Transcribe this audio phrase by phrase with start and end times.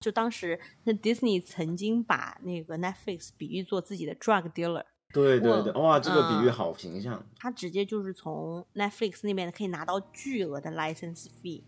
[0.00, 7.22] 就当时那 Disney 曾经把那个 Netflix 比喻做自己的 drug dealer，对对对，哇，这个比喻嗯好形象。
[7.38, 11.64] 他直接就是从 Netflix 那边可以拿到巨额的 license fee。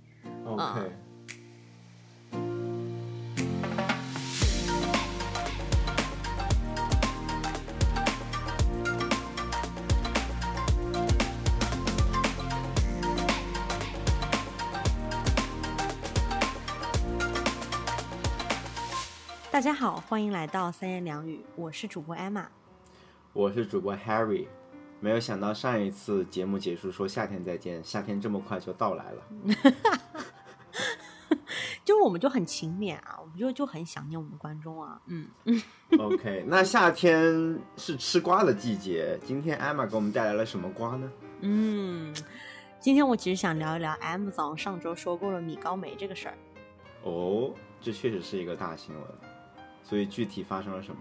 [0.46, 0.80] OK，大
[19.62, 22.46] 家好，欢迎来到三言两语，我是主播 Emma。
[23.32, 24.48] 我是主播 Harry。
[24.98, 29.22] 没有想到上一次节目结束说夏天再见，夏天这么快就到来了。
[31.84, 35.28] 就我们就很勤勉啊，我们就就很想念我们观众啊，嗯
[35.96, 41.08] ，OK，那夏天是吃瓜的季节，今天 Emma 给我们带来了什么瓜呢？
[41.42, 42.12] 嗯，
[42.80, 46.34] 今天我其实想聊一聊 Amazon 上周收购了米高梅这个事儿。
[47.04, 49.04] 哦，这确实是一个大新闻。
[49.82, 51.00] 所以具体发生了什么？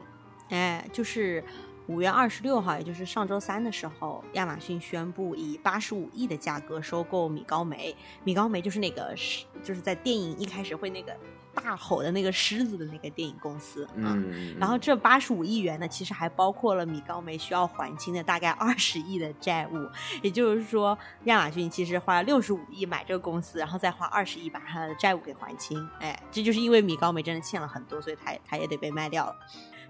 [0.49, 1.43] 哎，就是
[1.87, 7.95] 五月二十六号，也就是上周三的时候，亚马逊宣布以八十五亿的价格收购米高梅。
[8.23, 9.15] 米高梅就是那个，
[9.63, 11.15] 就是在电影一开始会那个
[11.53, 13.87] 大吼的那个狮子的那个电影公司。
[13.95, 19.89] 嗯，然后这八十五亿元呢，其实还包括了米高梅需要还清的大概二十亿的债务，
[20.21, 25.87] 也就是说，亚马逊其实花了六十五亿买这个公司，然后再花二十亿把它的债务给还清。
[25.99, 29.35] 哎，这就是因为米高梅真的欠了很多，所以它它也得被卖掉了。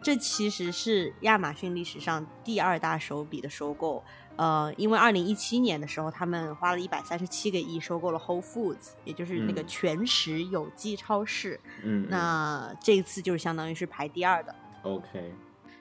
[0.03, 4.03] 这其实是亚马逊历史上第二大手笔的收购。
[4.37, 11.59] 呃，因为二零一七年的时候，他们花了一百三十七个亿收购了 Whole Foods，也就是那个嗯全食有机超市。
[11.83, 14.55] 嗯，那这一次就是相当于是排第二的。
[14.83, 15.31] OK，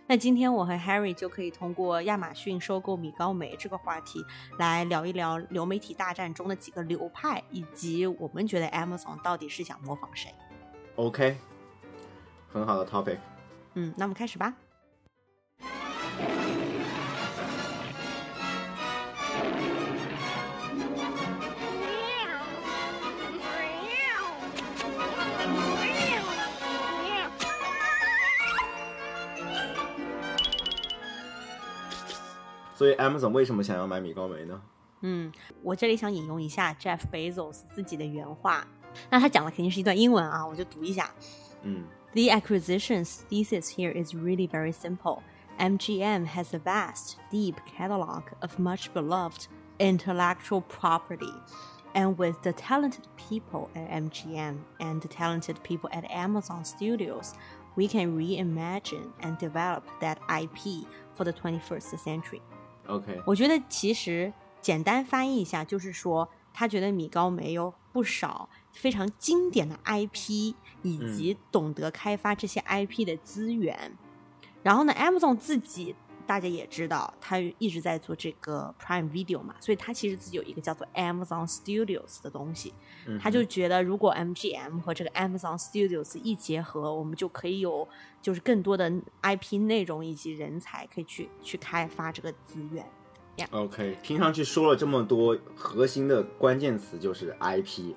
[0.07, 4.23] 那今天我和 Harry 就可以通过亚马逊收购米高梅这个话题，
[4.59, 10.35] 来聊一聊流媒体大战中的几个流派，以及我们觉得 Amazon 到底是想模仿谁。
[10.97, 11.39] OK，
[12.53, 13.19] 很好的 topic。
[13.75, 14.53] 嗯，那我们开始吧。
[32.80, 34.62] 所以 Amazon 为什么想要买米高梅呢？
[35.02, 35.32] 嗯，
[35.62, 38.66] 我这里想引用一下 Jeff Bezos 自己的原话，
[39.10, 41.10] 那他讲的肯定是一段英文啊，我就读一下。
[41.64, 45.22] 嗯 The acquisition's thesis here is really very simple.
[45.60, 49.48] MGM has a vast, deep catalog of much beloved
[49.80, 51.34] intellectual property.
[51.94, 57.34] And with the talented people at MGM and the talented people at Amazon Studios,
[57.76, 62.42] we can reimagine and develop that IP for the 21st century.
[62.87, 73.97] ，OK，我觉得其实简单翻译一下，就是说他觉得米高梅有不少非常经典的 IP，以及懂得开发这些 IP 的资源。
[74.63, 75.95] 然后呢，Amazon 自己
[76.27, 82.73] 大家也知道，他一直在做这个 Prime Video 嘛，所以他其实自己有一个叫做 Amazon Studios 的东西。
[83.07, 87.89] 嗯他就觉得，如果 MGM 和这个 Amazon Studios 一结合，我们就可以有
[88.23, 88.91] 就是更多的
[89.23, 92.85] IP 内容以及人才可以去去开发这个资源。
[93.53, 97.95] OK，听上去说了这么多核心的关键词，就是 IP。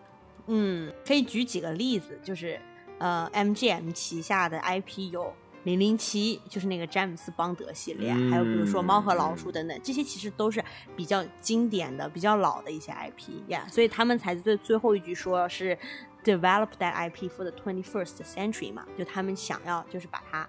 [0.47, 2.57] 嗯，可以举几个例子，就是
[2.97, 10.63] 呃，MGM 旗下的 IP 有零零七，就是那个詹姆斯邦德系列，还有比如说猫和老鼠等等，这些其实都是
[10.95, 15.77] 比较经典的、比较老的一些 IP 呀、所以他们才最最后一句说是
[16.23, 20.47] develop that IP for the twenty first century 嘛，就他们想要就是把它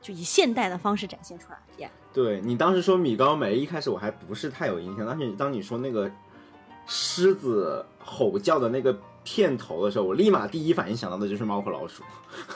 [0.00, 1.90] 就以现代的方式展现出来，yeah.。
[2.12, 6.10] 对你当时说米高梅，一开始我还不是太有印象，但是当你说那个
[6.86, 12.02] 狮子吼叫的那个片头的时候，我立马第一反应想到的就是猫和老鼠。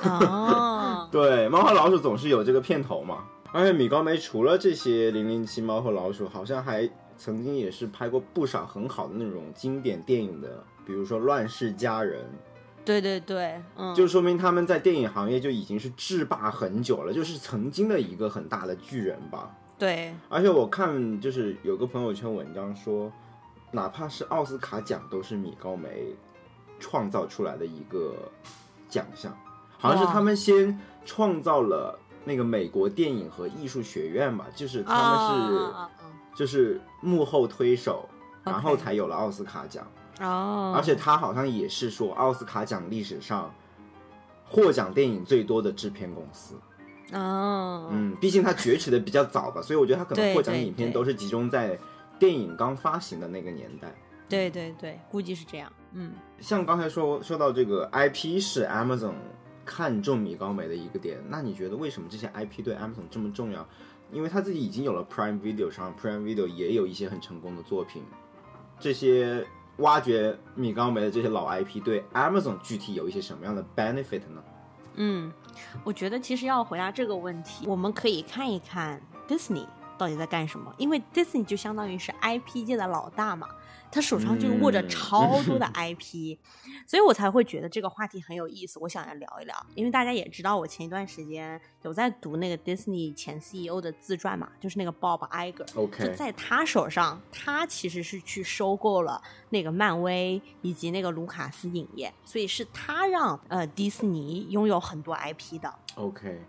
[0.04, 3.24] 哦， 对，猫和老鼠总是有这个片头嘛。
[3.50, 12.20] 而且米高梅除了这些零零七、猫和老鼠，好像还曾经也是拍过不少很好的那种经典电影的，比如说《乱世佳人》，
[12.84, 19.50] 对对对，嗯，就说明他们在电影行业就已经是制霸很久了，就是曾经的一个很大的巨人吧。
[19.78, 23.10] 对，而且我看就是有个朋友圈文章说，
[23.70, 26.14] 哪怕是奥斯卡奖都是米高梅
[26.78, 28.14] 创造出来的一个
[28.88, 29.36] 奖项，
[29.78, 35.72] 好像是他们先创造了那个美国电影和艺术学院吧，就是他们是、
[36.34, 38.08] 就是幕后推手，
[38.44, 39.84] 然后才有了奥斯卡奖。
[39.84, 43.54] 啊哦，而且他好像也是说奥斯卡奖历史上
[44.44, 46.56] 获奖电影最多的制片公司。
[47.12, 51.78] 哦，嗯，毕竟他崛起的比较早吧，所以我觉得他可能获奖影片都是集中在
[52.18, 53.94] 电影刚发行的那个年代。
[54.28, 55.72] 对对对，估计是这样。
[55.92, 59.14] 嗯像刚才说说到这个 IP 是 Amazon
[59.64, 61.18] 看中米高梅的一个点。
[61.28, 63.66] 那你觉得为什么这些 IP 对 Amazon 这么重要？
[64.10, 68.02] 因为他自己已经有了 Prime Video 上，Prime Video 也有一些很成功的作品。
[68.80, 69.46] 这些
[69.78, 74.42] 挖掘米高梅的这些老 IP 对 Amazon 具体有一些什么样的 benefit 呢？
[74.94, 75.32] 嗯，
[75.84, 79.66] 我觉得其实要回答这个问题，我们可以看一看 Disney
[79.98, 83.48] 到底在干什么，因为 Disney 就相当于是 IP 界的老大嘛。
[83.90, 86.36] 他手上就握着超多的 IP，
[86.86, 88.78] 所以我才会觉得这个话题很有意思。
[88.80, 95.64] 我想要聊一聊，因为大家也知道，我前一段时间有在读那个 Disney 前 CEO 的自传嘛，就是那个 Bob Iger。
[96.06, 105.74] 就在他手上，他其实是去收购了那个漫威以及那个卢卡斯影业，所以是他让呃迪士尼拥有很多 IP 的。
[105.94, 106.42] OK，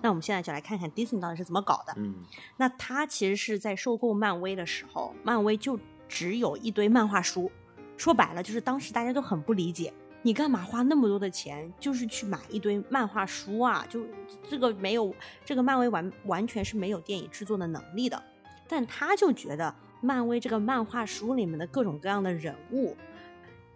[0.00, 1.92] 那我们现在就来看看 Disney 到底是怎么搞的。
[1.96, 2.14] 嗯，
[2.56, 5.78] 那他其实是在收购漫威的时候，漫威就。
[6.10, 7.52] 只有一堆漫画书，
[7.98, 9.92] 说白了就是当时大家都很不理解，
[10.22, 13.84] 你干嘛花那么多的钱，就是去买一堆漫画书啊？
[13.90, 14.06] 就
[14.48, 15.14] 这个没有，
[15.44, 18.22] 这个漫威完完全是没有电影制作的能力的。
[18.66, 22.96] 但他就觉得漫威这个漫画书里面的各种各样的人物，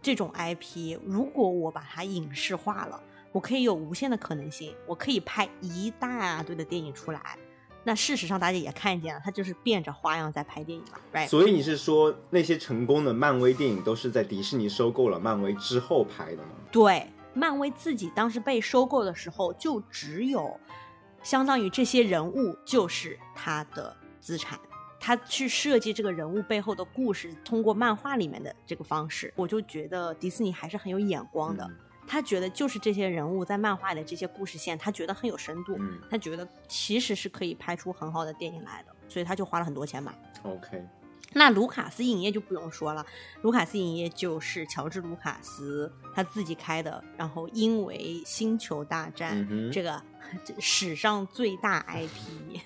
[0.00, 2.98] 这种 IP，如果我把它影视化了，
[3.32, 7.37] 我可以有无限的可能性，我可以拍一大堆的电影出来。
[7.84, 11.26] 那事实上，大家也看见了，他就是变着花样在拍电影嘛，right？
[11.26, 16.50] 所以你是说那些成功的漫威电影都是在迪士尼收购了漫威之后拍的吗？
[16.70, 20.56] 对，漫威自己当时被收购的时候，就只有
[21.25, 24.61] 相当于这些人物就是他的资产，
[25.00, 31.69] 他去设计这个人物背后的故事，通过漫画里面的这个方式，我就觉得迪士尼还是很有眼光的。
[32.12, 35.79] 他觉得就是这些人物在漫画的这些故事线，他觉得很有深度，
[36.11, 40.12] 他觉得其实是可以拍出很好的电影来的，所以他就花了很多钱买。
[40.43, 40.85] OK，
[41.32, 43.06] 那卢卡斯影业就不用说了，
[43.41, 47.97] 卢卡斯影业就是乔治卢卡斯他自己开的，然后因为
[48.29, 49.99] 《星球大战》这个
[50.59, 52.61] 史上最大 IP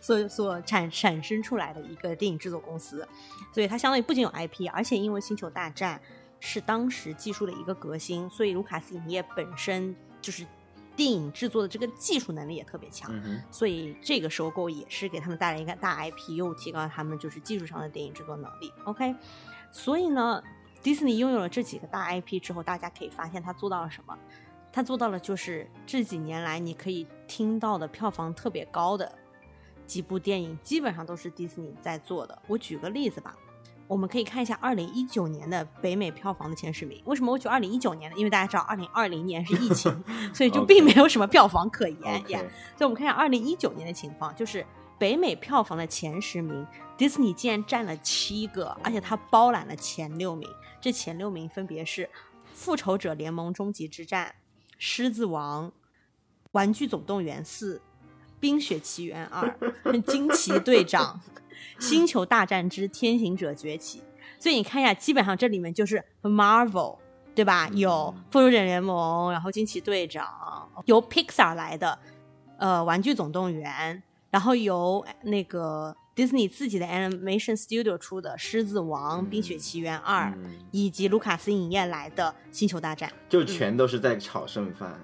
[0.00, 3.06] 所所产产生出来的一个电影制作公司，
[3.54, 6.00] 所以它相当于不仅有 IP，而且因为《星球大战》。
[6.40, 10.46] 是当时技术的一个革新，所以卢卡斯影业本身就是
[10.94, 13.12] 电影制作的这个技术能力也特别强，
[13.50, 18.72] 所以这个收购也是给他们带来一个大 IP，又提高了他们就是技术上的电影制作能力。
[18.84, 19.14] OK，
[19.70, 20.42] 所以呢，
[20.82, 24.16] 迪士尼拥有了这几个大 IP 之后，大家可以发现他做到了什么？
[24.72, 29.10] 他做到了就是这几年来你可以听到的票房特别高的
[29.86, 32.42] 几部电影，基本上都是迪士尼在做的。
[32.46, 33.34] 我举个例子吧。
[33.88, 37.00] 我们可以看一下二零一九年的北美票房的前十名。
[37.04, 38.16] 为什么我举二零一九年呢？
[38.16, 40.04] 因为大家知道二零二零年是疫情，
[40.34, 42.40] 所以就并没有什么票房可言呀。
[42.76, 44.66] 所以我们看一下二零一九年的情况，就是
[44.98, 46.66] 北美票房的前十名，
[46.96, 50.48] 迪士尼竟然占了七个，而且它包揽了前六名。
[50.80, 52.04] 这前六名分别是
[52.52, 54.26] 《复仇者联盟：终极之战》、
[54.78, 55.66] 《狮子王》、
[56.52, 57.76] 《玩具总动员四》、
[58.40, 59.56] 《冰雪奇缘二》、
[60.02, 61.20] 《惊奇队长》。
[61.78, 64.02] 星球大战之天行者崛起，
[64.38, 66.98] 所以你看一下，基本上这里面就是 Marvel，
[67.34, 67.68] 对吧？
[67.72, 71.98] 有复仇者联盟，然后惊奇队长，由 Pixar 来的，
[72.58, 80.32] 呃，玩具总动员，然后由那个 Disney 自己的 Animation Studio 出的狮子王、冰雪奇缘二，
[80.70, 84.98] 以及卢卡斯影业来的星球大战，就全都是在炒剩饭。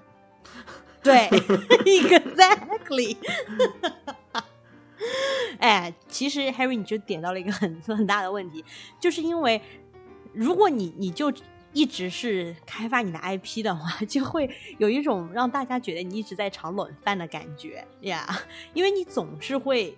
[1.03, 1.27] 对，
[1.85, 3.17] Exactly。
[5.59, 8.63] 哎，其实 Harry 你就点到了一个很 很大的问题，
[8.99, 9.61] 就是因为
[10.33, 11.31] 如果你你就
[11.73, 18.27] 一直是开发你的 IP 的话， 就会有一种让大家觉得你一直在炒冷饭的感觉呀，
[18.73, 19.97] 因为你总是会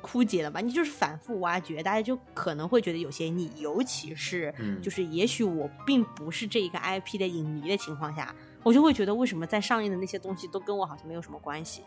[0.00, 8.32] 枯竭的吧，你就是反复挖掘，大家就可能会觉得有些腻，尤其是就是也许我并不是这一个 IP 的影迷的情况下，
[8.62, 11.82] 我就会觉得为什么在上映的那些东西都跟我好像没有什么关系。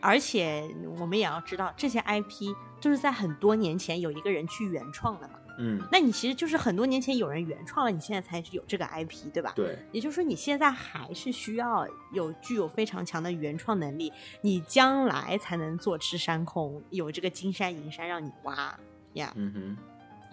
[0.00, 5.34] 而且我们也要知道，这些 IP 就是在很多年前有一个人去原创的嘛。
[5.60, 9.52] 嗯，那你其实就是很多年前有人原创了，你现在才有这个 IP，对吧？
[9.56, 9.76] 对。
[9.90, 18.78] 也就是说，你现在还是需要有具有非常强的原创能力，你将来才能坐吃山空，有这个金山银山让你挖
[19.14, 19.32] 呀。
[19.34, 19.76] 嗯哼。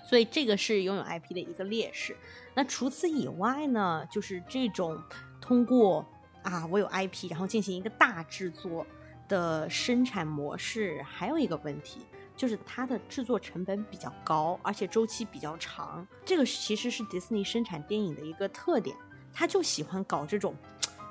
[0.07, 2.15] 所以这个是拥有 IP 的一个劣势。
[2.53, 5.01] 那除此以外呢，就是这种
[5.41, 6.07] 通过
[6.43, 8.85] 啊，我有 IP，然后进行一个大制作。
[9.27, 12.01] 的生产模式还有一个问题，
[12.35, 16.05] 就是它的制作成本比较高，而且周期比较长。
[16.23, 18.95] 这个其实是迪士尼生产电影的一个特点，
[19.33, 20.55] 他就喜欢搞这种，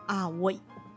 [0.06, 0.52] 啊，我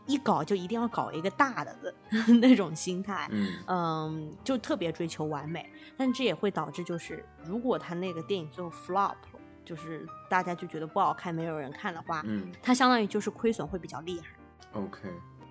[0.06, 1.94] 一搞就一定要搞一个大的的
[2.40, 3.28] 那种心态，
[3.66, 5.70] 嗯，就特别追求完美。
[5.96, 9.38] 但这也会导致，就是如果他那个电影最后 flop 了。
[9.64, 14.28] 就是大家就觉得不好看，没有人看的话，嗯它相当于就是亏损会比较厉害。
[14.72, 15.00] ，OK，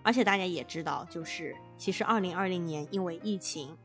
[0.07, 3.75] 而且大家也知道，就是其实二零二零年因为疫情，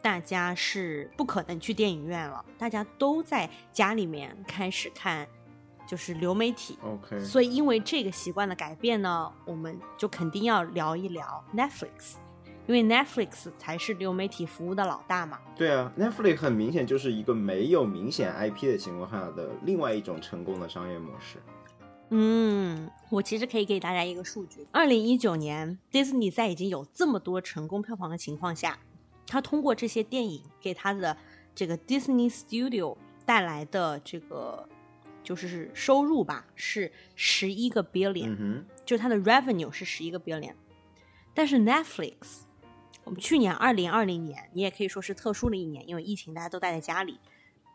[0.00, 5.26] 大家是不可能去电影院了，大家都在家里面开始看，
[5.84, 6.78] 就是流媒体。
[6.84, 12.14] OK，所以因为这个习惯的改变呢，我们就肯定要聊一聊 Netflix，
[12.68, 15.40] 因为 Netflix 才是流媒体服务的老大嘛。
[15.56, 21.42] 对啊，Netflix 很明显就是一个没有明显 IP 的情况下的另外一种成功的商业模式。
[22.10, 28.78] 嗯，我其实可以给大家一个数据：二零一九年，Disney 在已经有这么多成功票房的情况下，
[29.26, 31.16] 他通过这些电影给他的
[31.54, 34.68] 这个 Disney Studio 带来的这个
[35.24, 40.54] 就是收入吧，是十一个 billion，、嗯就是它的 revenue 是十一个 billion。
[41.34, 42.42] 但是 Netflix，
[43.02, 47.18] 我们去年二零二零年，你也可以说是特殊的一年，因为疫情大家都待在家里。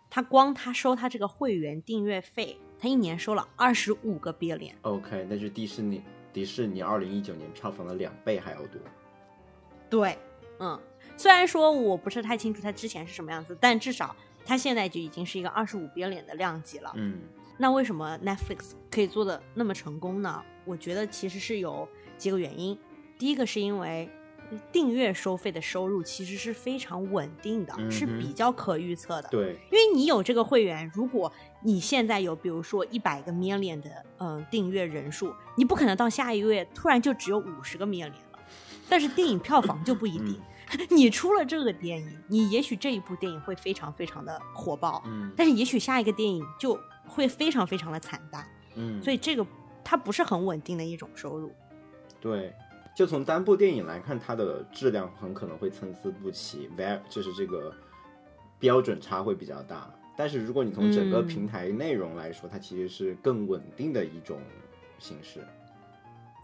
[0.10, 4.74] 他光他收他这个会员订阅费，它一年收了二十五个 billion。
[4.82, 6.02] OK，那是迪士尼
[6.34, 8.82] 迪士尼二零一九年票房的两倍还要多。
[9.88, 10.18] 对，
[10.60, 10.80] 嗯，
[11.16, 16.92] 虽然说我不是太清楚他之前是什么样子，但至少他现在就已经是一个二十五 billion 的量级了。
[16.96, 17.20] 嗯
[17.58, 20.44] 那为什么 Netflix 可以做的那么成功呢？
[20.66, 22.76] 我觉得其实是有几个原因。
[23.20, 24.10] 第一个是因为
[24.72, 29.30] 订阅收费的收入其实是非常稳定的，嗯是比较可预测的。
[29.30, 31.32] 对，因为你有这个会员，如果
[31.64, 38.40] 你现在有比如说一百个 million 的嗯、呃订阅人数，你不可能到下一个月突然就只有五十个 million 了。
[38.90, 40.38] 但是电影票房就不一定，
[40.90, 46.78] 你出了这个电影，你也许这一部电影会非常非常的火爆，嗯但是也许下一个电影就
[47.08, 49.46] 会非常非常的惨淡，嗯，所以这个
[49.84, 51.52] 它不是很稳定的一种收入。
[52.20, 52.54] 对，
[52.96, 57.74] 就从单部电影来看，它的质量很可能会参差不齐，var 就是这个
[58.60, 59.90] 标准差会比较大。
[60.22, 64.40] 但是如果你从整个嗯平台内容来说，它其实是更稳定的一种
[65.00, 65.44] 形式。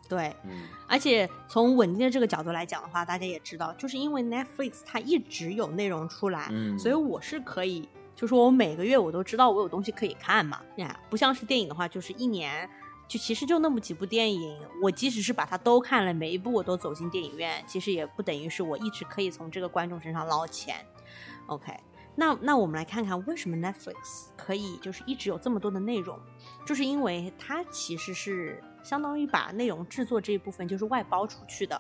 [0.10, 10.60] 对，嗯而且从稳定的这个角度来讲的话，大家也知道，就是因为 Netflix 它一直有内容出来，嗯，所以我是可以，就说我每个月我都知道我有东西可以看嘛。
[10.78, 12.68] 呀，不像是电影的话，就是一年
[13.08, 20.78] 就其实就那么几部电影，我即使是把它都看了，每一部我都走进电影院，其实也不等于是我一直可以从这个观众身上捞钱。
[21.46, 21.72] OK，
[22.20, 26.20] 那那我们来看看为什么 Netflix 可以就是一直有这么多的内容，
[26.66, 31.80] 就是因为它其实是相当于把内容制作这一部分就是外包出去的。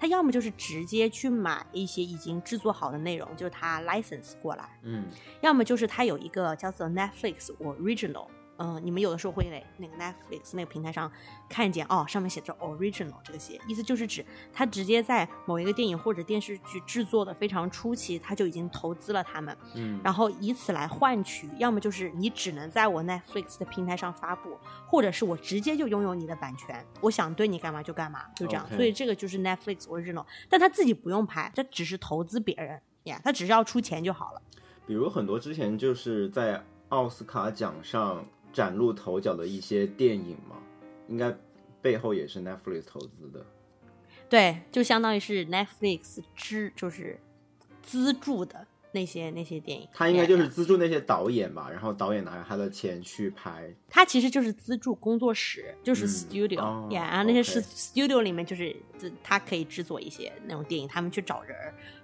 [0.00, 5.04] 它要么就是直接去买一些已经制作好的内容，就是它 license 过来，嗯
[5.42, 8.26] 要么就是它有一个叫做 Netflix Original，
[8.58, 11.10] 嗯、你们有的时候会在那个 Netflix 那个平台上
[11.48, 28.66] 看见哦，上面写着 Original 这个些，意思就是指他直接在某一个电影或者电视剧制作的非常初期，他就已经投资了他们，嗯，然后以此来换取，要么就是你只能在我 Netflix 的平台上发布，或者是我直接就拥有你的版权，我想对你干嘛就干嘛，就这样。
[28.70, 34.42] 所以这个就是 Netflix Original，但他自己不用拍，他只是投资别人呀他只是要出钱就好了。
[34.86, 40.56] 比如很多之前就是在奥斯卡奖上崭露头角的一些电影嘛，
[41.08, 41.36] 应该
[41.82, 43.44] 背后也是 Netflix 投资的。
[44.30, 47.20] 对，就相当于是 Netflix 支就是
[47.82, 53.72] 资助的那些那些电影，他应该就是资助那些导演吧，然后导演拿着他的钱去拍。
[53.90, 61.56] 他其实就是资助工作室，就是嗯 studio，、哦 yeah, 然后那些是 studio 里面就是这他可以制作一些那种电影，他们去找人，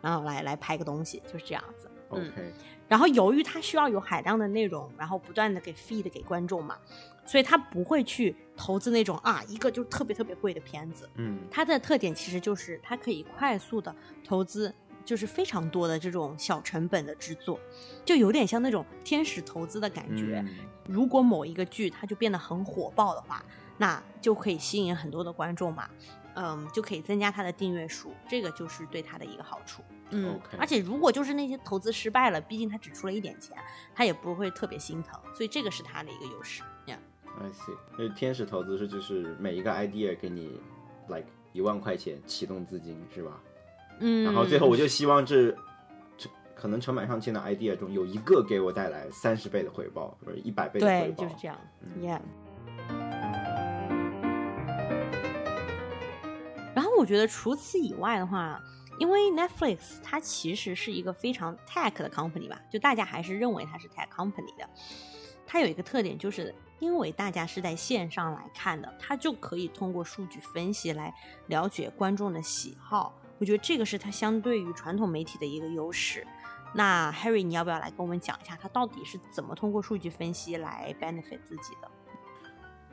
[0.02, 1.88] 然后来来拍个东西，就是这样子。
[2.18, 2.52] 嗯
[2.88, 6.76] 然后由于它需要有海量的内容，然后不断的给 feed 给观众嘛，
[7.24, 11.08] 所以他不会去投资那种啊一个就特别特别贵的片子。
[11.14, 14.74] 嗯它的特点其实就是它可以快速的投资，
[15.04, 17.60] 就是非常多的这种小成本的制作，
[18.04, 20.42] 就有点像那种天使投资的感觉。
[20.44, 20.48] 嗯
[20.88, 23.44] 如果某一个剧它就变得很火爆的话，
[23.78, 25.88] 那就可以吸引很多的观众嘛，
[26.34, 29.82] 嗯，就可以增加他的订阅数，这个就是对他的一个好处。
[30.12, 33.56] 嗯而且如果就是那些投资失败了，毕竟他只出了一点钱，
[33.94, 36.62] 他也不会特别心疼，所以这个是他的一个优势。
[36.86, 36.98] Yeah.
[37.40, 40.60] I see，所以天使投资是就是每一个 idea 给你
[41.06, 43.40] like 一万块钱启动资金是吧？
[44.00, 45.52] 嗯，然后最后我就希望这
[46.18, 51.22] 这可能成百上千的 idea 中有一个给我带来三十倍的回报，或者一百倍的回报对，报。
[51.22, 51.56] 就是这样。
[51.82, 52.20] 嗯 Yeah。
[57.00, 58.60] 我觉得除此以外的话，
[58.98, 64.68] 因为 Netflix 它其实是一个非常 tech 的 company 吧，就大家还是认为它是 tech company 的。
[65.46, 71.14] 它有一个特点，就是因为大家是在线上来看的，它就可以通过数据分析来
[71.46, 73.18] 了解观众的喜好。
[73.38, 76.26] 我觉得这个是它相对于传统媒体的一个优势。
[76.74, 81.90] 那 Harry，你要不要来跟我们讲一下，它到底是怎么通过数据分析来 benefit 自己的？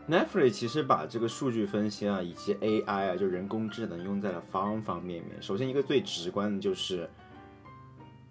[0.09, 5.41] Netflix 其实把这个数据分析啊，以及 AI 啊，就人工智能用在了方方面面。
[5.41, 7.09] 首先一个最直观的就是，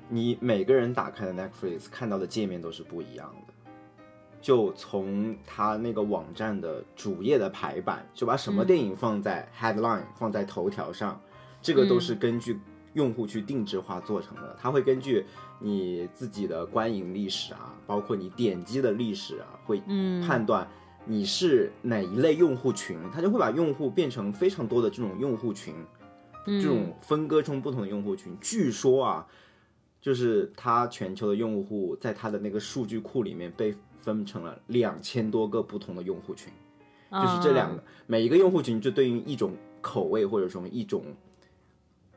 [0.09, 3.53] 你每个人打开的 Netflix 看到的界面都是不一样的。
[4.41, 11.21] 就从它那个网站的主页的排版，就把什么电影放在 headline、放在头条上，
[11.61, 12.59] 这个都是根据
[12.95, 14.57] 用户去定制化做成的。
[14.59, 15.27] 它会根据
[15.59, 19.83] 你自己的观影历史啊，包括你点击的历史啊，会
[20.27, 20.67] 判断
[21.07, 25.75] 你是哪一类用户群，它就会把用户变成非常多的这种用户群，
[26.45, 28.37] 这种分割成不同的用户群。
[28.41, 29.27] 据说啊，
[30.01, 36.53] 就是它全球的用户在它的那个数据库里面被分成了两千多个不同的用户群，
[37.11, 41.05] 就是这两个每一个用户群就对应一种口味或者说一种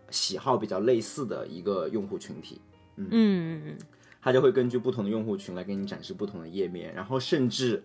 [0.09, 2.59] 喜好比较类似的一个用户群体。
[2.95, 3.77] 嗯嗯嗯，
[4.21, 7.83] 它就会根据不同的用户群来给你展示不同的页面，然后甚至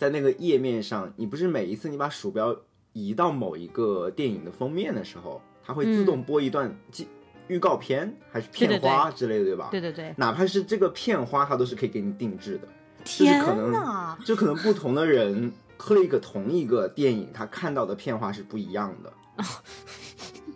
[0.00, 2.56] 在那个页面上，你不是每一次你把鼠标
[2.94, 7.06] 移到某一个电影的封面的时候，它会自动播一段记
[7.48, 9.68] 预告片还是片花之类的，对吧？
[9.70, 12.68] 对对对，哪怕是这个片花，它都是可以给你定制的。
[13.04, 19.12] 天可能呐，就可能不同的人 click 同一个电影，他看到的片花是不一样的。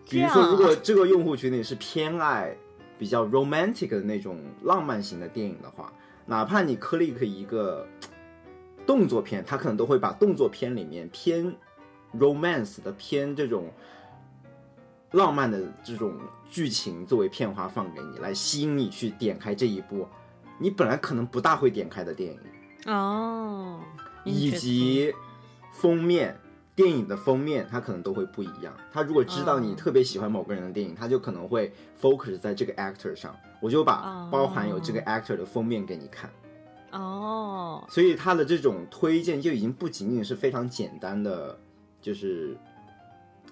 [0.08, 2.56] 比如说，如果这个用户群体是偏爱
[2.98, 5.92] 比较 romantic 的那种浪漫型的电影的话，
[6.24, 7.86] 哪怕你 click 一个
[8.86, 11.54] 动作片，他可能都会把动作片里面偏
[12.18, 13.70] romance 的、偏这种
[15.12, 20.06] 浪漫的这种剧情作为片花放给你，来吸引你去点开这一部
[20.58, 22.40] 你本来可能不大会点开的电影。
[22.86, 23.80] 哦，
[24.24, 25.12] 以及
[25.72, 26.36] 封面，
[26.76, 28.74] 电影的封面它可能都会不一样。
[28.92, 36.30] 他如果知道你特别喜欢某个人的电影，他就可能会 focus 在这个 actor 上，我就把包含有这个 actor 的封面给你看。
[36.94, 41.58] 哦，所以他的这种推荐就已经不仅仅是非常简单的，
[42.00, 42.56] 就是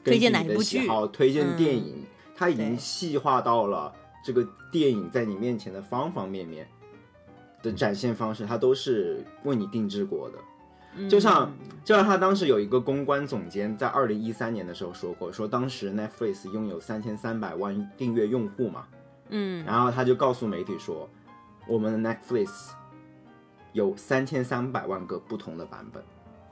[0.02, 3.92] 推荐哪一部剧，好推荐电影，它已经细化到了
[4.24, 6.66] 这个电影在你面前的方方面面。
[7.62, 11.48] 的展现方式，它都是为你定制过的，就像
[11.84, 18.88] 就像他当时有一个公关总监在二零一三年的时候说过，说当时 Netflix 拥有三千三百万订阅用户嘛，
[19.28, 21.08] 嗯，然后他就告诉媒体说，
[21.68, 22.70] 我们的 Netflix
[23.72, 26.02] 有三千三百万个不同的版本，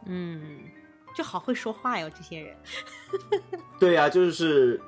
[0.06, 0.40] 嗯，
[1.14, 2.56] 就好会说话哟，这些人，
[3.78, 4.80] 对呀、啊，就是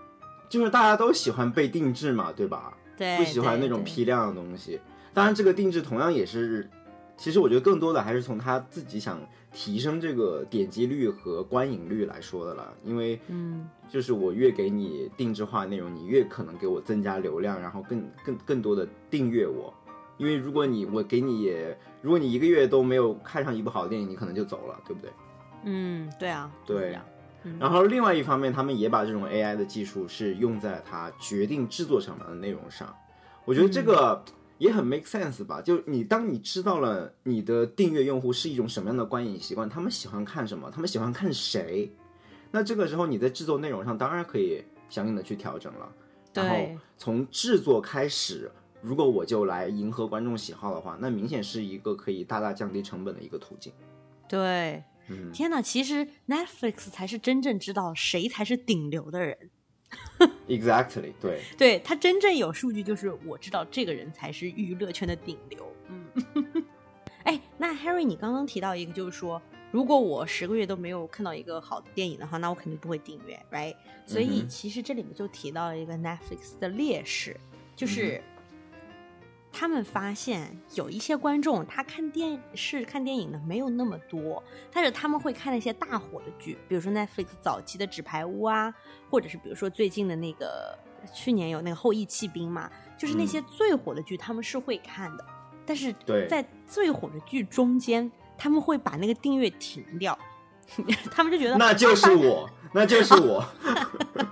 [0.49, 2.77] 就是大家都喜欢被定制嘛，对吧？
[2.97, 4.81] 对，不喜欢那种批量的东西。
[5.15, 6.69] 当然，这个定制同样也是，
[7.17, 9.21] 其实我觉得更多的还是从他自己想
[9.53, 12.73] 提升这个点击率和观影率来说的了。
[12.83, 19.73] 因为，嗯，就是我越给你定制化内容，你越可能给我增加流量，然后更更更多的订阅我。
[20.23, 25.11] 因为如果你我给你也，如果你一个月都没有看上一部好的电影，你可能就走了，对不对？
[25.65, 26.97] 嗯，对啊，对。
[27.43, 32.95] 嗯、然后另外一方面，他们也把这种 AI 的技术是用在它决定制作什么的内容上。
[33.45, 34.23] 我觉得这个。
[34.27, 35.61] 嗯也很 make sense 吧？
[35.61, 41.91] 就你当你知道了你的订阅用户是一种什么样的观影习惯，他们喜欢看什么，他们喜欢看谁，
[42.53, 45.93] 那这个时候你在制作内容上当然可以相应的去调整了。
[46.33, 46.57] 然后
[46.97, 48.49] 从制作开始，
[48.83, 53.73] 如果我就来迎合观众喜好的话，那明显是一个可以大大降低成本的一个途径。
[54.29, 59.51] 对，嗯，天哪，其实 Netflix 才是真正知道谁才是顶流的人。
[60.49, 65.73] Exactly，对， 对他真正有数据，就是我知道这个人才是娱乐圈的顶流。
[65.89, 66.65] 嗯，
[67.23, 69.41] 哎，那 Harry，你刚刚提到一个，就是说，
[69.71, 73.77] 如果我十个月都没有看到一个好的电影的话，那我肯定不会订阅，right？
[74.07, 77.39] 所以其实这里面就提到了一个 Netflix 的劣势，
[77.77, 78.21] 就是。
[79.53, 88.75] 嗯他们发现有一些观众，他看电视、看电影的没有那么多，但是他们会看那些大火的剧，比如说 Netflix 早期的《纸牌屋》啊，
[89.11, 90.77] 或者是比如说最近的那个
[91.15, 95.25] 去年有那个《后羿弃兵》嘛，就是那些最火的剧，他们是会看的。
[95.65, 95.95] 但是
[96.29, 100.19] 在最火的剧中间，他们会把那个订阅停掉，
[101.13, 103.47] 他们就觉得那就是我，那就是我。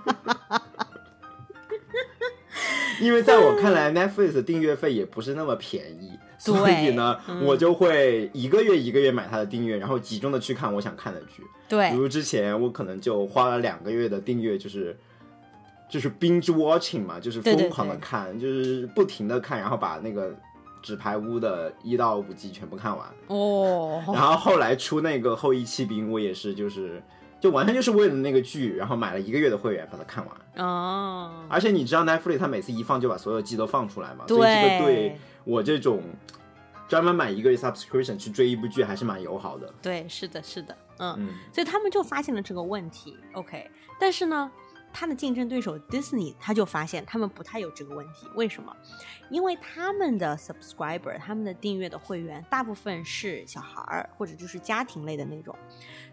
[3.01, 11.43] 因为在我看来，Netflix 的订阅费也不是那么便宜，所以呢，嗯、我就会一个月一个月买它的订阅，然后集中的去看我想看的剧。
[11.67, 14.97] 对，比如之前我可能就花了两个月的订阅，就是
[15.89, 20.35] 就是 binge watching 嘛，就是疯狂的看，对对对就是不停的看，然后把那个
[20.81, 23.07] 纸牌屋的一到五集全部看完。
[23.27, 27.01] 哦，然后后来出那个后羿弃兵，我也是就是
[27.41, 30.65] 就完全就是为了那个剧，然后买了一个月的会员把它看完。
[30.65, 36.03] 哦，而且你知道 Netflix 它每次一放就把所有季都放出来嘛，所以这个对我这种
[36.87, 39.73] 专门买一个月 subscription 去追一部剧还是蛮友好的。
[39.81, 43.17] 对，是的，是的，嗯，嗯，所以他们就发现了这个问题。
[43.33, 43.67] OK，
[43.99, 44.51] 但是呢，
[44.93, 48.75] 他的竞争对手 Disney 他就发现他们不太有这个问题，为什么？
[49.29, 55.55] 因为他们的 subscriber，他们的订阅的会员大部分是小孩儿或者就是家庭类的那种，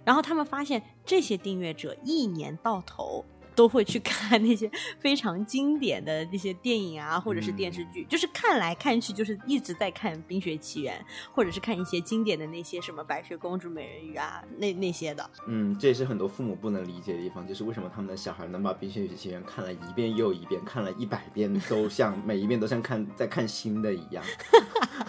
[0.05, 3.25] 然后他们发现这些订阅者一年到头。
[3.59, 15.29] 都会去看那些 非常经典的那些电影啊，或者是电视剧，就是看来看去就是一直在看《冰雪奇缘》，或者是看一些经典的那些什么《白雪公主》《美人鱼》啊，那那些的。
[15.49, 24.23] 嗯，这也是很多父母不能理解的地方，就是为什么他们的小孩能把《冰雪奇缘》看了一遍又一遍，看了一百遍， 都像每一遍都像看在看新的一样，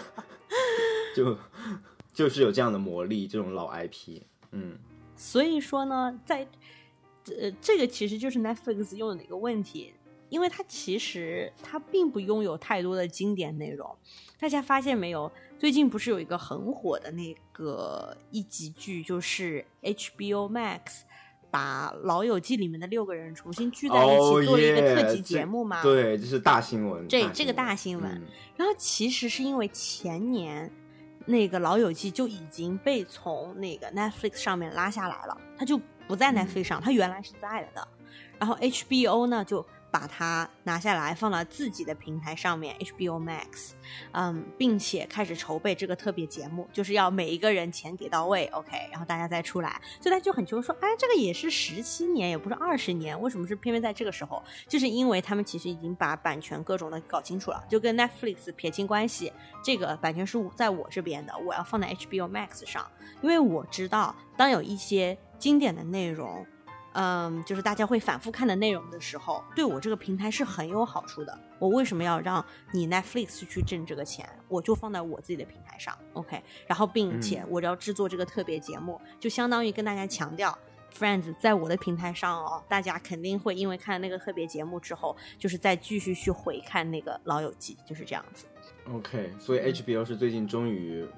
[1.14, 1.38] 就
[2.12, 4.22] 就是有这样的魔力，这种老 IP。
[4.50, 4.76] 嗯，
[5.14, 6.48] 所以说呢，在
[7.26, 9.92] 呃，这个其实就是 Netflix 用的一个问题，
[10.28, 13.94] 因为它其实它并不拥有太多的经典内容。
[14.38, 15.30] 大家发现没有？
[15.58, 21.02] 最近不是有一个很火的那个一集剧，就是 HBO Max
[21.50, 25.82] 把《老友记》里面的六个人重新聚在一起做了一个特辑节目吗？
[25.82, 27.06] 对，这是大新闻。
[27.06, 28.22] 对这个大新闻。
[28.56, 30.72] 然后其实是因为前年
[31.26, 35.78] 那个《老友记》就已经被从那个 Netflix 上面拉下来了，它就。
[36.10, 37.88] 不在 Netflix 上，它原来是在了的。
[38.38, 43.72] 然后 HBO 呢，就把它拿下来，放到自己的平台上面，HBO Max。
[44.12, 49.80] 嗯，并且开始筹备这个特别节目，就是要每一个人钱给到位，OK，然后大家再出来。
[50.00, 54.42] 所以他就很穷说，哎，这个也是十七年，也不是二十年，为什么是偏偏在这个时候？
[54.66, 59.30] 就是因为他们其实已经把版权各种的搞清楚了，就跟 Netflix 撇清关系，
[59.62, 65.18] 这个版权是在我这边的，我要放在 HBO Max 上，因为我知道当有一些。
[65.40, 66.46] 经典的内容，
[66.92, 71.36] 嗯，就是大家会反复看的内容的时候，对我这个平台是很有好处的。
[71.58, 74.28] 我为什么要让你 Netflix 去挣这个钱？
[74.48, 76.42] 我就放在我自己的平台上，OK。
[76.66, 80.56] 然后，并且我要制作这个特别节目，就相当于跟大家强调
[80.92, 88.46] ，Friends 在我的平台上哦，大家肯定会因为看那个特别节目之后，就是再继续去回看那个老友记，就是这样子。
[88.92, 91.08] OK，所以 HBO 是最近终于。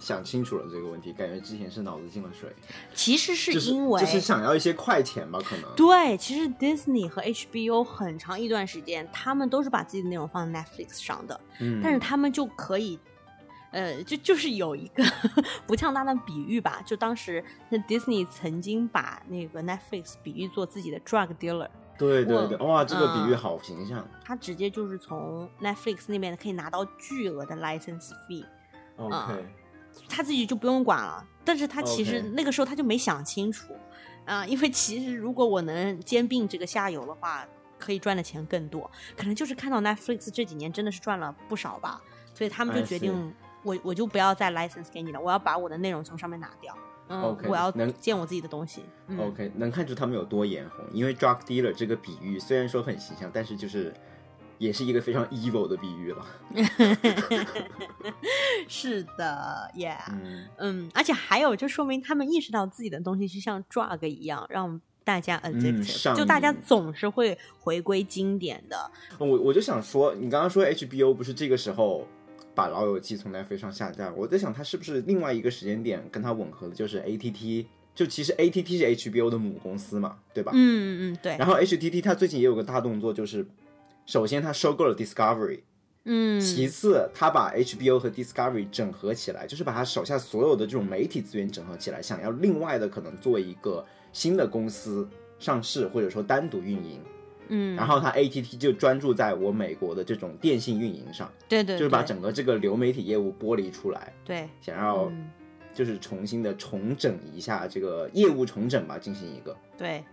[0.00, 2.50] 想清楚了这个问题，感觉之前是脑子进了水。
[2.94, 5.64] 其实是因为就是想要一些快钱吧，可能。
[5.76, 11.38] 对，其实 Disney 和 HBO 很长一段时间，他们都是把自己的内容放在 Netflix 上的。
[11.60, 11.80] 嗯。
[11.82, 12.98] 但是他们就可以，
[13.72, 15.04] 呃，就 就是有一个
[15.66, 21.68] 不恰当的比喻吧，就当时那 Disney 曾经把那个 Netflix 比喻做自己的 drug dealer。
[21.98, 24.02] 对对对，哇，这个比喻好形象。
[24.24, 28.46] 他直接就是从 Netflix 那边可以拿到巨额的 license fee。
[28.96, 29.44] OK。
[30.08, 33.72] 他自己就不用管了，但是他其实那个时候他就没想清楚，
[34.24, 37.46] 啊，因为其实如果我能兼并这个下游的话，
[37.78, 38.90] 可以赚的钱更多。
[39.16, 42.00] 可能就是看到 Netflix 这几年真的是赚了不少吧，
[42.34, 46.76] 所以他们就决定，我我就不要再 license 给你了，我要把我的内容从上面拿掉，
[47.08, 48.84] 嗯，我要能建我自己的东西。
[49.18, 53.94] OK，能看出他们有多眼红，因为 drug dealer 这个比喻虽然说很形象，但是就是。
[54.60, 56.26] 也是一个非常 evil 的比喻了，
[58.68, 59.96] 是的，Yeah，
[60.58, 68.90] 嗯，而且还有，就说明他们意识到自己的东西是像 drug 一样，让大家 addicted，就大家总是会回归经典的。
[69.16, 72.06] 我我就想说，你刚刚说 HBO 不是这个时候
[72.54, 80.52] 把老友记从 Netflix 上下架，我在想，它是不是另外一个时间点跟它吻合的，就是 ATT，就其实 ATT 是 HBO 的母公司嘛，对吧？
[80.54, 81.38] 嗯嗯嗯，对。
[81.38, 83.46] 然后 HTT 它最近也有个大动作，就是。
[84.10, 85.60] 首先，他收购了 Discovery，
[86.04, 97.00] 嗯，其次，他把 HBO 和 Discovery 整合起来，就是把他手下所有的这种媒体资源整合起来，想要另外的可能做一个新的公司上市，或者说单独运营，
[97.50, 105.08] 嗯，然后他 ATT 就专注在我美国的这种电信运营上，对对，就是把整个这个流媒体业务剥离出来，对，想要
[105.72, 110.04] 就是重新的重整一下这个业务重整吧，进行一个，对，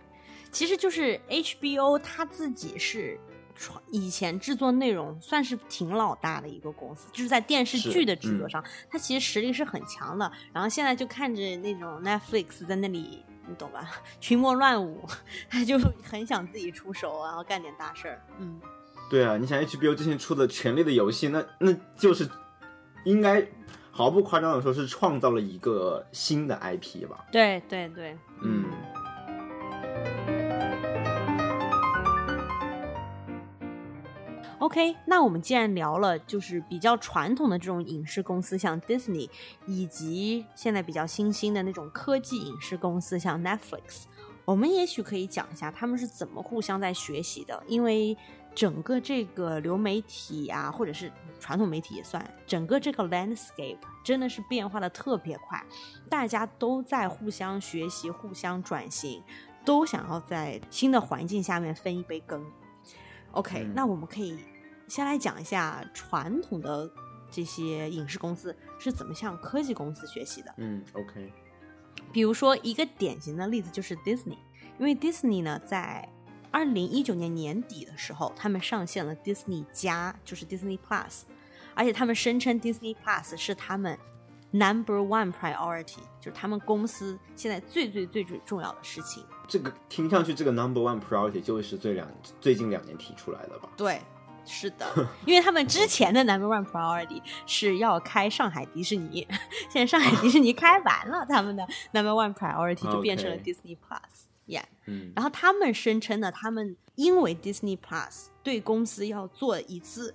[0.52, 3.18] 其实就是 HBO 他自己是。
[3.90, 10.30] 以前制作内容算是挺老大的一个公司，就是在电视剧的制作上，它其实实力是很强的。
[10.52, 13.90] 然后现在就看着那种 Netflix 在那里，你懂吧？
[14.20, 15.06] 群魔乱舞，
[15.50, 18.22] 他就很想自己出手，然后干点大事儿。
[18.38, 18.60] 嗯，
[19.10, 22.28] 对啊，你想 HBO 之前出的《权力的游戏》，那那就是
[23.04, 23.46] 应该
[23.90, 27.26] 毫不夸张的说，是创造了一个新的 IP 吧？
[27.32, 28.64] 对对对，嗯。
[34.58, 39.30] OK，那我们既然聊了，就是比较传统的这种影视公司，像 Disney，
[39.66, 44.06] 以及现在比较新兴的那种科技影视公司，像 Netflix，
[44.44, 48.16] 我们也许可以讲一下他们是怎么互相在学习的，因为
[48.52, 55.64] 整个这个流媒体啊，或者是传统媒体也算，整个这个 landscape 真的是变化的特别快，
[56.10, 59.22] 大家都在互相学习、互相转型，
[59.64, 62.44] 都想要在新的环境下面分一杯羹。
[63.32, 64.38] OK，、嗯那我们可以
[64.86, 66.90] 先来讲一下传统的
[67.30, 70.54] 这些影视公司是怎么向科技公司学习的。
[70.56, 71.32] 嗯，OK，
[72.12, 74.38] 比如说一个典型的例子就是 Disney，
[74.78, 76.08] 因为 Disney 呢在
[76.50, 81.22] 二零一九年年底的时候，他们上线了 Disney 加，就是 Disney Plus，
[81.74, 83.98] 而且他们声称 Disney Plus 是他们
[84.50, 89.22] number one priority，就是他们公司现在最最最最重要的事情。
[89.48, 92.06] 这个听上去这个 number one priority 就是最两
[92.40, 93.68] 最近两年提出来的吧？
[93.76, 94.00] 对，
[94.44, 94.86] 是的，
[95.26, 99.26] 因为他们之前的 number one priority 是要开上海迪士尼，
[99.70, 104.26] 现在上海迪士尼开完了，他们的 number one priority 就变成了 Disney Plus。
[104.46, 110.14] Yeah，嗯然后他们声称呢，他们因为 Disney Plus 对公司要做一次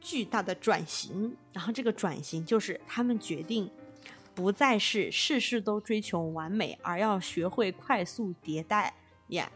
[0.00, 3.70] 巨大的转型，然后这个转型就是他们决定
[4.36, 8.94] 不再是事事都追求完美，而要学会快速迭代。
[9.30, 9.48] Yeah，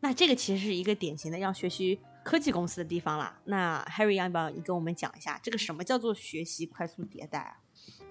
[0.00, 3.40] 那这个其实是一个典型的要学习科技公司的地方啦。
[3.44, 7.56] 那 Harry 要不要你跟我们讲一下，这个什么叫做学习快速迭代啊？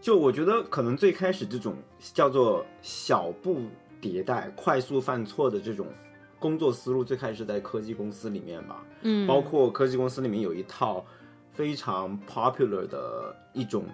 [0.02, 1.78] 就我觉得可能最开始这种
[2.14, 3.62] 叫做小步
[4.02, 5.86] 迭代、快速犯错的这种
[6.40, 8.84] 工作思路，最开始是在科技公司里面吧。
[9.04, 11.06] 嗯包括科技公司里面有一套
[11.54, 13.86] 非常 popular 的一种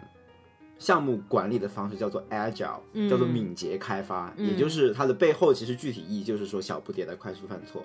[0.80, 7.84] 项目管理的方式，叫做 agile，、嗯叫做敏捷开发，嗯也就是它的背后其实具体意义就是说小不迭代、快速犯错。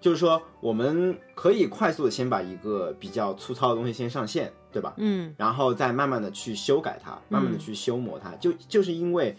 [0.00, 4.92] 就是说，我们可以快速的先把一个比较粗糙的东西先上线，对吧？
[4.96, 9.36] 嗯然后再慢慢的去修改它，慢慢的去修磨它，就就是因为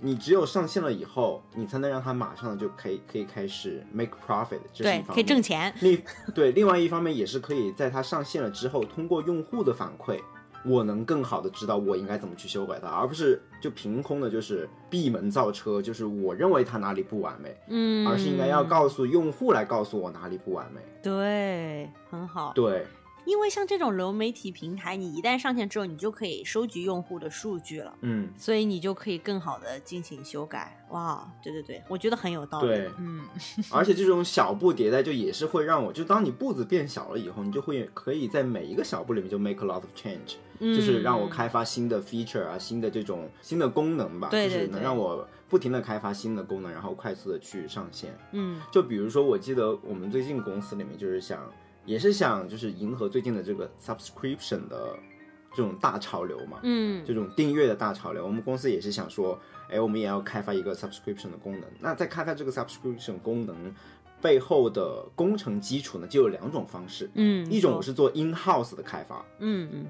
[0.00, 5.14] 你只有上线了以后，你才能让它马上就可以可以开始 make profit，这是一，方面。
[5.14, 5.74] 可以挣钱。
[5.80, 6.00] 另
[6.32, 10.20] 对另外一方面也是可以在它上线了之后，通过用户的反馈，
[10.64, 20.80] 我能更好的知道我应该怎么去修改它，而不是就凭空的就是闭门造车，就是我认为它哪里不完美，嗯，而是应该要告诉用户来告诉我哪里不完美。
[21.02, 22.52] 对，很好。
[22.54, 22.86] 对，
[23.26, 30.82] 因为像这种流媒体平台，你一旦上线之后，你就可以收集用户的数据了，嗯，所以你就可以更好的进行修改。
[30.90, 32.68] 哇，对对对，我觉得很有道理。
[32.68, 33.22] 对嗯
[33.70, 48.16] 而且这种小步迭代就也是会让我，就当你步子变小了以后，你就会可以在每一个小步里面就 make a lot of change，、嗯，就是让我开发新的 feature 啊，新的这种新的功能吧，对对就是能让我不停的开发新的功能，然后快速的去上线。
[48.32, 48.60] 嗯。
[48.70, 51.50] 就比如说，我记得我们最近公司里面就是想，
[51.84, 54.96] 也是想就是迎合最近的这个 subscription 的
[55.54, 57.04] 这种大潮流嘛，嗯。
[57.06, 59.38] 这种订阅的大潮流，我们公司也是想说，
[59.68, 61.62] 哎，我们也要开发一个 subscription 的功能。
[61.80, 63.74] 那在开发这个 subscription 功能
[64.22, 69.86] 背后的工程基础呢，就有两种方式，嗯，一种我是做 in house 的开发，嗯嗯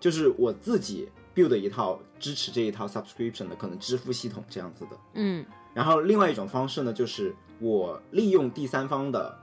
[0.00, 4.90] 就是我自己 build 一套支持这一套 subscription 的可能支付系统这样子的。
[5.14, 9.38] 嗯，然后另外一种方式呢，就是我利用第三方的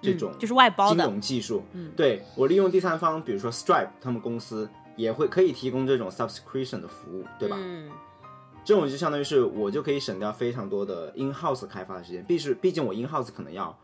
[0.00, 1.04] 这种嗯就是外包金。
[1.04, 7.56] 融技术，嗯对我利用第三方，比如说 Stripe 他们公司也会可以提供这种 subscription 的服务，对吧？
[7.58, 7.90] 嗯
[8.64, 13.76] 这种就相当于是我就可以省掉非常多的 in house 开发的时间，毕是毕竟我 in house 可能要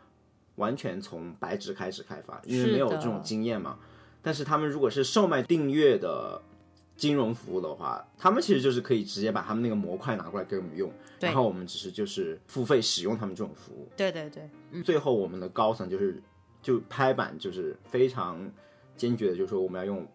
[0.55, 3.77] 完全从白纸开始开发，因为没有这种经验嘛。
[4.23, 6.41] 但是他们如果是售卖订阅的
[6.97, 13.89] 金融服务的话，他们其实就是可以直接把他们那个模块拿过来给我们用，然后我们只是就是付费使用他们这种服务。
[13.97, 16.21] 对对对，最后我们的高层就是
[16.61, 18.51] 就拍板就是非常
[18.97, 20.07] 坚决的，就是说我们要用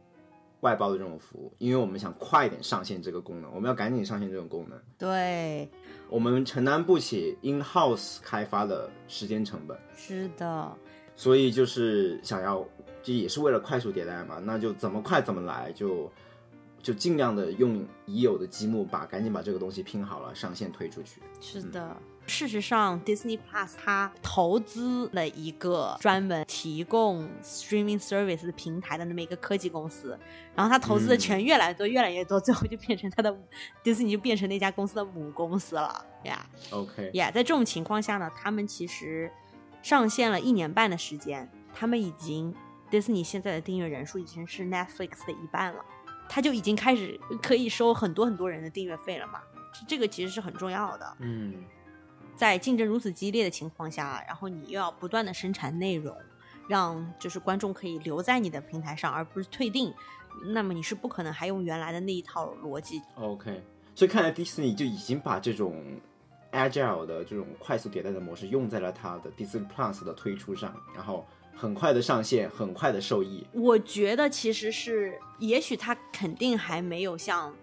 [0.60, 4.78] 外包的这种服务，因为我们想快一点上线这个功能，我们要赶紧上线这种功能。
[4.98, 5.70] 对，
[6.10, 10.78] 我们承担不起 in house 开发的时间成本，是的，
[11.15, 12.65] 所以就是想要，
[13.02, 16.12] 就也是为了快速迭代嘛，那就怎么快怎么来，就
[16.82, 21.21] 就尽量的用已有的积木把赶紧把这个东西拼好了，上线推出去。
[21.39, 21.95] 是的。
[22.26, 30.17] 事实上，Disney Plus 它投资了一个专门提供 streaming service 的平台的那么一个科技公司，
[30.56, 33.30] 然后它投资的钱越来越多，越来越多，最后就变成它的
[33.84, 36.45] Disney 就变成那家公司的母公司了呀。
[36.69, 39.30] OK，Yeah，在这种情况下呢，他们其实
[39.84, 42.56] 上线了一年半的时间，他们已经
[42.89, 45.84] 迪士尼现在的订阅人数已经是 Netflix 的一半了，
[46.30, 49.41] 他就已经开始可以收很多很多人的订阅费了嘛。
[49.88, 51.65] 这个其实是很重要的，嗯，
[52.36, 56.15] 在竞争如此激烈的情况下，然后你又要不断的生产内容，
[56.69, 59.93] 让就是观众可以留在你的平台上，而不是退订，
[60.54, 63.63] 那么你是不可能还用原来的那一套逻辑 OK，
[63.96, 66.00] 所以看来迪士尼就已经把这种
[66.54, 73.46] agile 的这种快速迭代的模式用在了它的 Disney Plus 的推出上，然后很快的上线，很快的受益。
[73.52, 77.54] 我觉得其实是，也许它肯定还没有像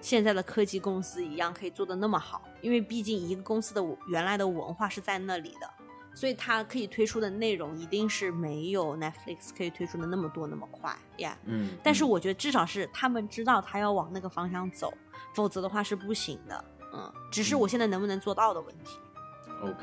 [0.00, 5.68] 现在的科技公司一样可以做的那么好，因为毕竟一个公司的原来的文化是在那里的，
[6.14, 11.36] 所以它可以推出的内容一定是没有 Netflix 可以推出的那么多那么快呀。
[11.44, 14.92] 嗯，但是我觉得至少是他们知道他要往那个方向走，
[15.34, 16.64] 否则的话是不行的。
[16.96, 18.98] 嗯，只是我现在能不能做到的问题。
[19.62, 19.74] OK，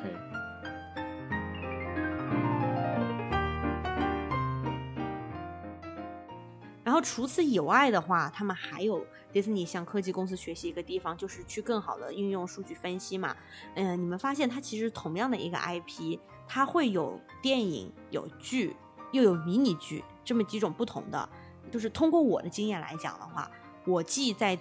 [6.84, 13.36] 然后除此以外的话，他们还有迪士尼向科技公司学习一个地方，就是去更好的运用数据分析嘛。
[13.76, 18.76] 嗯、你们发现它其实同样的一个 IP，它会有电影、有剧，
[19.12, 21.30] 又有迷你剧这么几种不同的。
[21.72, 23.50] 就是通过我的经验来讲的话，
[23.86, 24.56] 我既在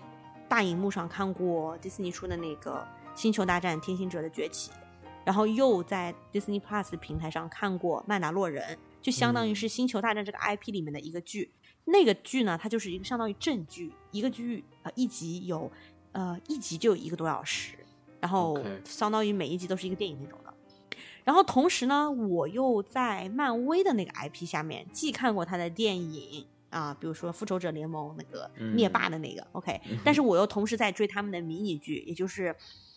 [0.53, 2.87] 大荧幕上看过迪士尼出的那个
[3.19, 4.71] 《星球大战：天行者的崛起》，
[5.25, 11.55] 然后又在 Disney Plus 的平台上看过《曼达洛人》，就相当于是《星球大战》这个 IP 里面的一个剧。
[11.87, 15.73] 那个剧呢，它就是一个相当于正剧，一个剧呃一集有
[16.12, 17.79] 呃一集就有一个多小时，
[18.21, 20.53] 然后相当于每一集都是一个电影那种的。
[21.25, 32.49] 然后同时呢，我又在漫威的那个 IP 下面既看过他的电影啊，比如说《复仇者联盟》那个嗯灭霸的那个、OK，但是我又同时在追他们的迷你剧，也就是《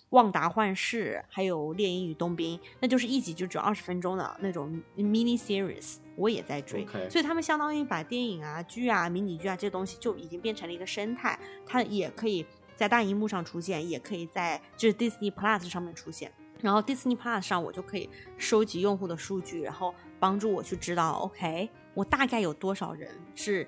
[0.09, 6.87] 旺达幻视》还有《猎鹰与冬兵》，那就是一集就只有二十分钟的那种 mini series，我也在追。
[7.09, 16.31] 所以他们相当于把电影啊、剧啊、迷你剧啊这些东西就已经变成了一个生态，它也可以在大荧幕上出现，也可以在就是 Disney Plus 上面出现。
[16.61, 23.67] 然后 Disney Plus 上我就可以收集用户的数据，然后帮助我去知道，OK，我大概有多少人是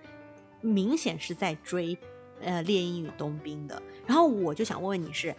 [0.62, 1.98] 明显是在追
[2.42, 3.82] 呃《猎鹰与冬兵》的。
[4.06, 5.36] 然后我就想问问你是，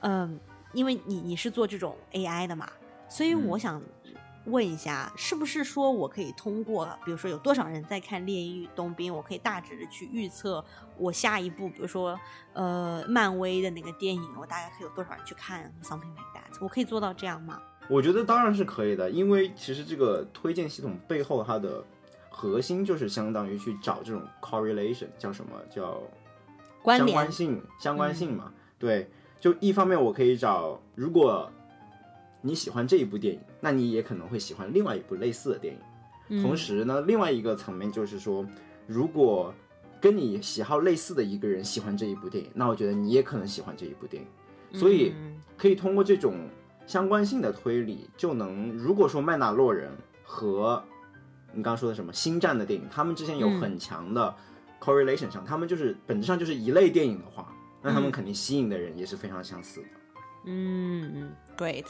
[0.00, 0.40] 嗯、
[0.72, 2.70] 因为你你是做这种 AI 的嘛，
[3.08, 3.82] 所以我嗯想
[4.44, 10.64] 问一下，是不是说我可以通过，比如说有多少人在看《猎鹰与冬兵》，我可以大致的去预测
[10.96, 12.18] 我下一步，比如说
[12.54, 17.60] 呃漫威的那个电影，我大概可以有多少人去看，something like that，我可以做到这样吗？
[17.90, 21.84] 我觉得当然是可以的，因为其实这个推荐系统背后它的
[22.38, 26.00] 核心就是相当于去找这种 correlation，叫什么叫
[26.84, 28.52] 相关性，相关性嘛。
[28.78, 31.50] 对，就一方面我可以找，如果
[32.40, 35.80] 你喜欢这一部电影，那你也可能会喜欢另外一部类似的电影。
[36.28, 38.46] 嗯同时呢，另外一个层面就是说，
[38.86, 39.52] 如果
[40.00, 44.78] 跟你喜好类似的一个人喜欢这一部电影，那我觉得你也可能喜欢这一部电影。
[44.78, 46.46] 所以嗯可以通过这种
[46.86, 49.90] 相关性的推理，就能如果说曼纳洛人
[50.22, 50.80] 和
[51.58, 54.32] 你刚刚说的什么星战的电影，他们之间有嗯很强的
[54.80, 59.88] correlation 上，他们就是本质上就是一类电影的话，那他们嗯肯定吸引的人也是非常相似的。
[60.44, 61.84] 嗯，great。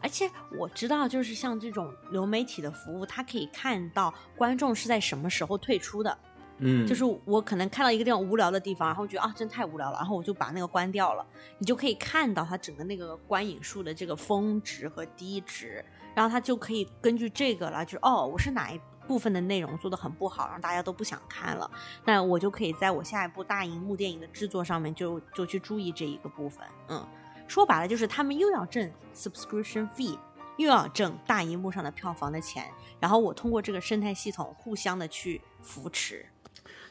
[0.00, 6.18] 而且我知道，就是像这种流媒体的服务，它可以看到观众是在什么时候退出的。
[6.64, 11.26] 嗯就是我可能看到一个地方无聊的地方，然后觉得啊，真太无聊了，然后我就把那个关掉了。
[11.58, 21.70] 你就可以看到它整个那个观影数的这个峰值和低值，然后它就可以根据这个来，就是哦，我是哪一部分的内容做的很不好，让大家都不想看了，
[22.04, 26.66] 那我就可以在我下一部大荧幕电影的制作上面就就去注意这一个部分。
[26.88, 27.06] 嗯，
[27.46, 30.18] 说白了就是他们又要挣 subscription fee。
[30.58, 36.26] 又要挣大荧幕上的票房的钱，然后我通过这个生态系统互相的去扶持，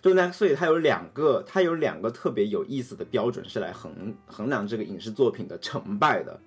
[0.02, 6.38] 就那，所以它有两个，它有两个特别有意思的标准是来衡衡量这个影视作品的成败的。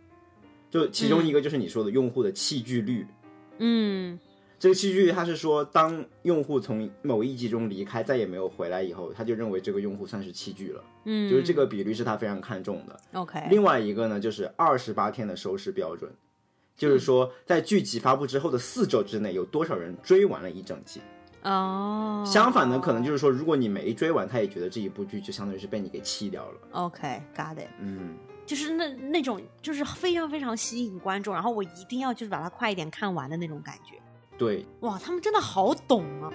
[0.68, 3.06] 就其中一个就是你说的用户的弃剧率，
[3.58, 4.18] 嗯
[4.64, 12.98] 这个弃剧率它是说，当用户从某一集中离开，再也没有回来以后，他就认为这个用户算是弃剧了，嗯，就是这个比率是他非常看重的。
[13.12, 16.10] OK，另外一个呢，就是二十八天的收视标准，
[16.74, 21.02] 就是说在剧集发布之后的四周之内，有多少人追完了一整季。
[21.42, 26.58] 哦，相反呢，可能就是说，如果你没追完，他也觉得这一部剧就相当于是被你给弃掉了。
[26.70, 34.00] OK，got it，嗯，就是那那种就是非常非常吸引观众，然后我一定要就是把它快一点看完的那种感觉。
[34.36, 36.30] 对，哇，他们真的好懂啊！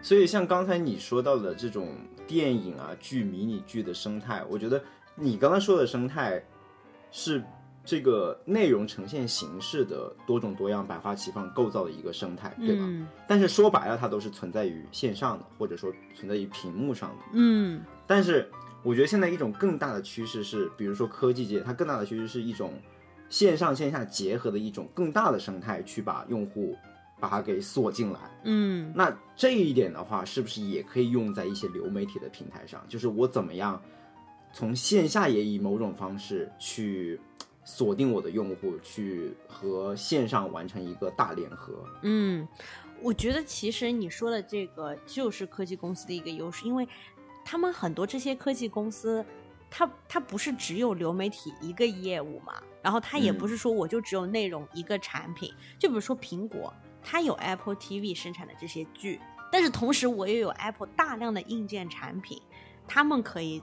[0.00, 4.82] 所以像刚才你说到的这种电影啊、剧、迷你剧的生态，我觉得
[5.14, 6.42] 你刚刚说的生态
[7.10, 7.42] 是
[7.84, 12.84] 这个内容呈现形式的多种多样、百花齐放构造的一个生态，对吧？
[12.86, 17.24] 嗯但是说白了，它都是存在于线上的，或者说存在于屏幕上的。
[17.32, 18.50] 嗯但是
[18.84, 22.74] 我觉得现在一种更大的趋势是，比如说科技界，它更大的趋势是一种
[23.30, 26.76] 线上线下结合的一种更大的生态，去把用户
[27.18, 28.20] 把它给锁进来。
[28.44, 32.84] 嗯那这一点的话，是不是也可以用在一些流媒体的平台上？
[32.86, 33.80] 就是我怎么样
[34.52, 37.18] 从线下也以某种方式去
[37.64, 41.72] 锁定我的用户，去和线上完成一个大联合。
[42.02, 42.46] 嗯，
[43.00, 46.86] 我觉得其实你说的这个就是科技公司的一个优势，因为
[47.44, 49.24] 他们很多这些科技公司，
[49.70, 56.72] 它它不是只有流媒体一个业务嘛，然后它也嗯不是说我就只有内容一个产品，就比如说苹果，
[57.02, 59.20] 它有 Apple TV 生产的这些剧，
[59.52, 62.40] 但是同时我也有 Apple 大量的硬件产品，
[62.88, 63.62] 他们可以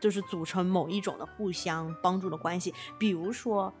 [0.00, 3.72] 就是组成某一种的互相帮助的关系，比如说。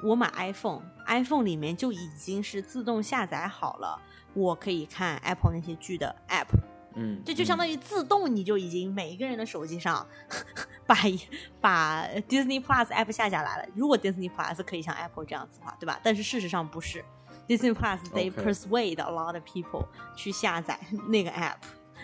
[0.00, 4.00] 我买 iPhone，iPhone 里面就已经是自动下载好了，
[4.32, 6.46] 我可以看 Apple 那些剧的 App，
[6.98, 10.04] 嗯，这就相当于自动你就已经每一个人的手机上
[10.84, 10.96] 把
[11.60, 13.68] 把 Disney Plus App 下下来了。
[13.74, 16.00] 如果 Disney Plus 可以像 Apple 这样子的话，对吧？
[16.02, 17.04] 但是事实上不是
[17.46, 19.86] ，Disney Plus they persuade a lot of people
[20.16, 20.78] 去下载
[21.08, 21.56] 那个 App，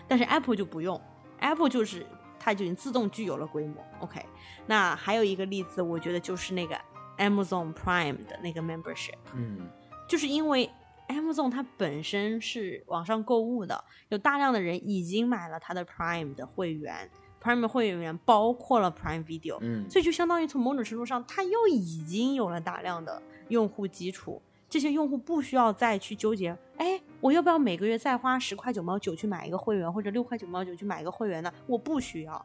[0.07, 1.01] 但是 Apple 就不用
[1.41, 2.07] ，Apple 就是
[2.39, 3.85] 它就已经自动具有了规模。
[4.01, 4.25] OK，
[4.67, 6.79] 那还有一个例子，我觉得就是那个
[7.19, 9.19] Amazon Prime 的那个 membership。
[9.35, 9.69] 嗯
[10.07, 10.71] 就是因为
[11.09, 17.11] Amazon 它本身是网上购物的，有大量的人已经买了它的 Prime 的会员
[17.43, 24.41] ，Prime 会员包括了 Prime Video，嗯所以就相当于从某种程度上，它又已经有了大量的用户基础。
[24.67, 31.53] 这些用户不需要再去纠结，哎，我要不要每个月再花十块九毛九去买一个会员，或者六块九毛九去买一个会员呢？
[31.69, 32.45] 我不需要，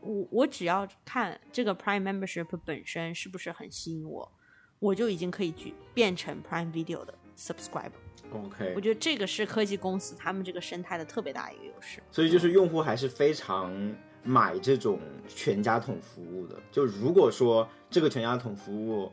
[0.00, 4.30] 我我只要看这个 Prime Membership 本身是不是很吸引我，
[4.78, 7.90] 我就已经可以去变成 Prime Video 的 subscriber。
[8.32, 12.02] ，OK，我觉得这个是科技公司他们这个生态的特别大一个优势。
[12.10, 13.72] 所以就是用户还是非常
[14.22, 16.60] 买这种全家桶服务的。
[16.72, 19.12] 就如果说这个全家桶服务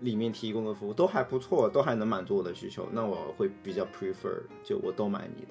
[0.00, 5.48] 里面提供的服务都还不错，都还能满足我的需求，那我会比较 prefer 就我都买你的。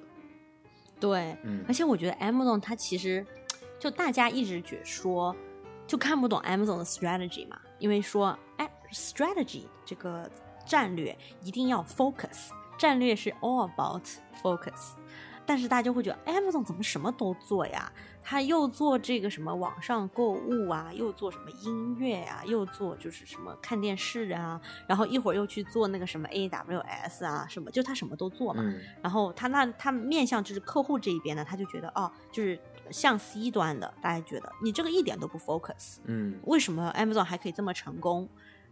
[0.99, 3.25] 对，嗯而且我觉得 Amazon 它其实
[3.79, 5.35] 就大家一直觉说
[5.85, 10.27] 就看不懂 Amazon 的 strategy 嘛，因为说哎 strategy 这个
[10.67, 14.03] 战略一定要 focus，战略是 all about
[14.41, 14.91] focus，
[15.45, 17.91] 但是大家就会觉得 Amazon 怎么什么都做呀？
[18.29, 28.61] 他又做这个什么网上购物啊，又做什么音乐啊，又做就是什么看电视啊，然后一会儿又去做那个什么 AWS 啊，什么就他什么都做嘛。
[28.65, 32.59] 嗯然后他那他面向就是客户这一边呢，他就觉得哦，就是
[32.91, 38.27] 向 C 端的，大家觉得你这个一点都不 focus，嗯为什么 Amazon 还可以这么成功？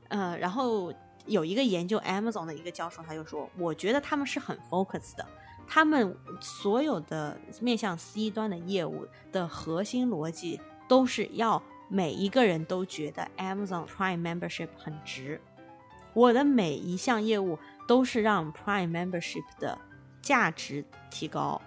[0.09, 0.93] 呃，然后
[1.26, 5.26] 有一个研究 Amazon 的一个教授，他就说，我觉得他们是很 focus 的，
[5.67, 15.41] 他们所有的面向 C 端的业务的核心逻辑都是要每一个人都觉得 Amazon Prime Membership 很值，
[16.13, 17.57] 我的每一项业务
[17.88, 19.78] 都是让 Prime Membership 的
[20.21, 21.61] 价值提高。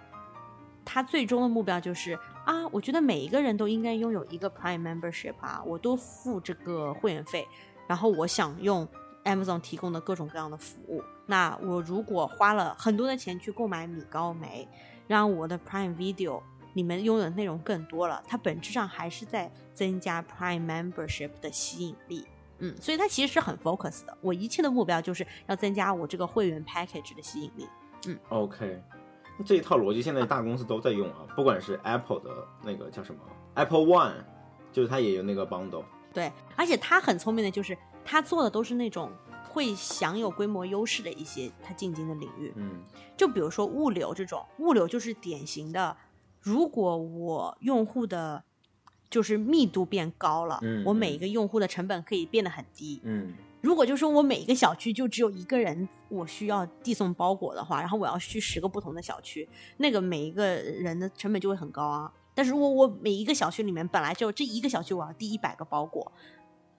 [0.85, 7.47] 他最终的目标就是啊，我觉得每一个人都应该拥有一个 Prime Membership 啊，我都付这个会员费，
[7.87, 8.87] 然后我想用
[9.25, 11.03] Amazon 提供的各种各样的服务。
[11.25, 14.67] 那我如果花了很多的钱去购买米高梅，
[15.07, 16.41] 让我的 Prime Video
[16.73, 22.25] 里面拥有的内容更多了，它本质上还是在增加 Prime Membership 的吸引力。
[22.59, 24.17] 嗯，所以它其实是很 focus 的。
[24.21, 27.67] 我一切的目标就是要增加我这个会员 package 的吸引力。
[28.07, 28.83] 嗯，OK。
[29.37, 32.29] 那这一套逻辑现在大公司都在用啊，不管是 Apple 的
[32.61, 33.21] 那个叫什么
[33.53, 34.13] Apple One，
[34.73, 35.85] 就是它也有那个 bundle。
[36.13, 39.11] 对，而且它很聪明的，就是他做的都是那种
[39.49, 42.53] 会享有规模优势的一些他进军的领域。
[42.55, 42.81] 嗯
[43.17, 45.97] 就比如说物流这种，物流就是典型的，
[46.39, 48.43] 如果我用户的
[49.09, 53.01] 就是密度变高了，嗯我每一个用户的成本可以变得很低。
[53.03, 62.09] 嗯如果就说我每一个小区就只有一个人，我需要递送包裹的话，然后我要去十个不同的小区，那个每一个人的成本就会很高啊。
[62.33, 66.09] 但是如果我每一个小区里面本来就这一个小区我要递一百个包裹，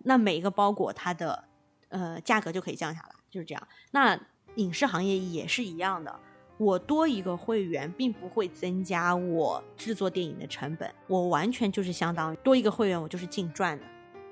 [0.04, 1.44] 那每一个包裹它的
[1.88, 3.68] 呃价格就可以降下来，就是这样。
[3.90, 4.18] 那
[4.56, 6.18] 影视行业也是一样的，
[6.58, 13.84] 我多一个会员并不会增加我制作电影的成本，我完全就是相当于多一个会员我就是净赚的，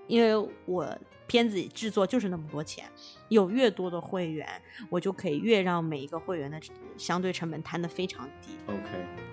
[0.07, 2.91] 因为我片子制作就是那么多钱，
[3.29, 4.49] 有越多的会员，
[4.89, 6.59] 我就可以越让每一个会员的
[6.97, 8.57] 相对成本摊得非常低。
[8.67, 9.28] ，OK。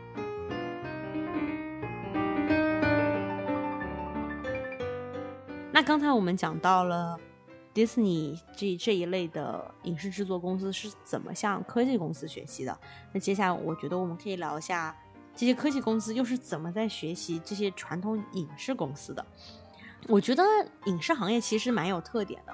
[5.76, 7.20] 那刚才我们讲到了
[7.74, 12.80] 迪士尼这这一类的影视制作公司是怎么向科技公司学习的，
[13.12, 14.96] 那接下来我觉得我们可以聊一下
[15.36, 19.26] 这些科技公司又是怎么在学习这些传统影视公司的。
[20.08, 20.42] 我觉得
[20.86, 22.54] 影视行业其实蛮有特点的，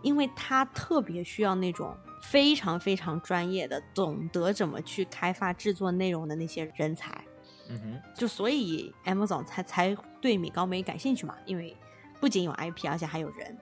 [0.00, 7.22] 因为它特别需要那种非常非常专业的，懂得怎么去开发制作内容的那些人才。
[7.68, 11.76] 嗯哼，就所以 Amazon 才才对米高梅感兴趣嘛，因为
[12.24, 13.54] 不仅有 IP，而且还有人，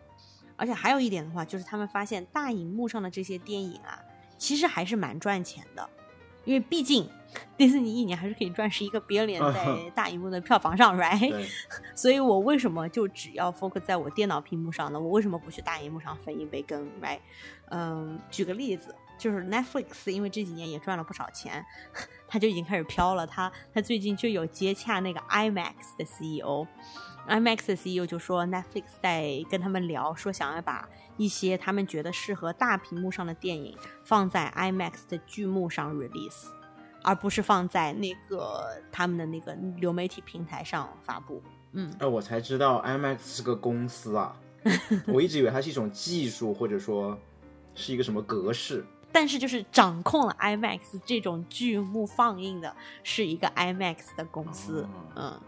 [0.55, 4.01] 而且还有一点的话，就是他们发现大荧幕上的这些电影啊，
[4.39, 5.91] 其实还是蛮赚钱的，
[6.45, 7.11] 因为毕竟
[7.57, 11.45] 迪士尼一年还是可以赚十一个 billion 在大荧幕的票房上，right？
[11.97, 15.01] 所以我为什么就只要 focus 在我电脑屏幕上呢？
[15.01, 17.19] 我为什么不去大荧幕上分一杯羹？right？
[17.71, 21.67] 嗯，举个例子，就是 Netflix，因为这几年也赚了不少钱，
[22.29, 23.27] 他就已经开始飘了。
[23.27, 26.05] 他他最近就有接洽那个 IMAX 的
[27.27, 36.47] CEO，IMAX 的 CEO 就说 Netflix 在跟他们聊，说想要把一些他们觉得适合大屏幕上的电影放在 IMAX 的剧目上 release，
[37.03, 41.43] 而不是放在那个他们的那个流媒体平台上发布。
[41.73, 44.37] 嗯，哎，我才知道 IMAX 是个公司啊，
[45.09, 47.19] 我一直以为它是一种技术，或者说
[47.75, 48.85] 是一个什么格式。
[49.15, 55.39] 但是就是掌控了 IMAX 这种剧目放映的是一个 IMAX 的公司，嗯。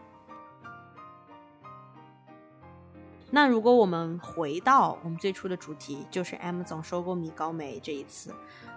[3.35, 8.32] 那如果我们回到我们最初的主题，就是 Amazon 收购米高梅这一次，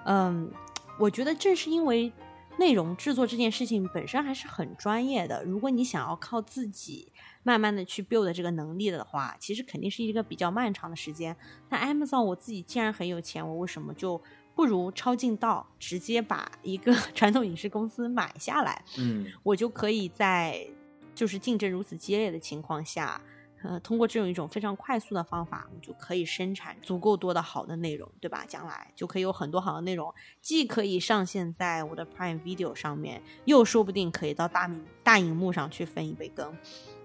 [0.06, 0.52] 嗯，
[0.98, 2.12] 我觉得正是因为
[2.58, 11.38] 内容制作这件事情本身还是很专业的，如果你想要靠自己慢慢的去 build 这个能力的话，其实肯定是一个比较漫长的时间。
[11.70, 14.20] 那 Amazon 我自己既然很有钱，我为什么就
[14.56, 20.68] 不如抄近道，直接把一个 传统影视公司买下来，嗯，我就可以在
[21.14, 23.22] 就是竞争如此激烈的情况下，
[23.64, 28.46] 呃，通过这种一种非常快速的方法，我就可以生产足够多的好的内容，对吧？
[28.48, 36.56] 将来就可以有很多好的内容，既可以上线在我的 Prime Video 上面，又说不定可以到大明大荧幕上去分一杯羹。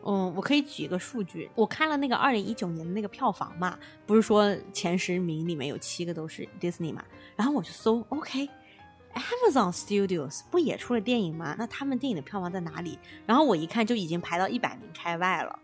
[0.05, 7.03] 嗯，我可以举一个数据，我看了那个二零一九年的那个票房嘛，不是说前十名里面有七个都是 Disney 嘛，
[7.35, 11.55] 然后我就搜，OK，Amazon Studios 不也出了电影吗？
[11.59, 12.99] 那他们电影的票房在哪里？
[13.25, 15.59] 然后我一看就已经排到一百名开外了。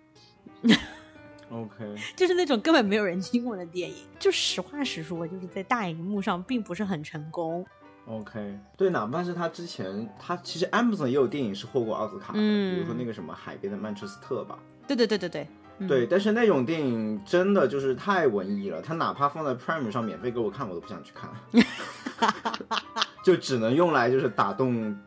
[1.50, 7.64] OK， 就是那种根本没有人听过的电影，就实话实说，就是在大荧幕上并不是很成功。
[8.06, 15.46] OK，对，哪怕是他之前，他其实 Amazon 也有电影是获过奥斯卡的，嗯比如说那个什么海边的曼彻斯特吧，对对对对对，
[15.78, 15.86] 嗯。
[15.86, 21.30] 对，但是那种电影真的就是太文艺了，他哪怕放在 Prime 上免费给我看，我都不想去看，
[23.22, 24.98] 就只能用来就是打动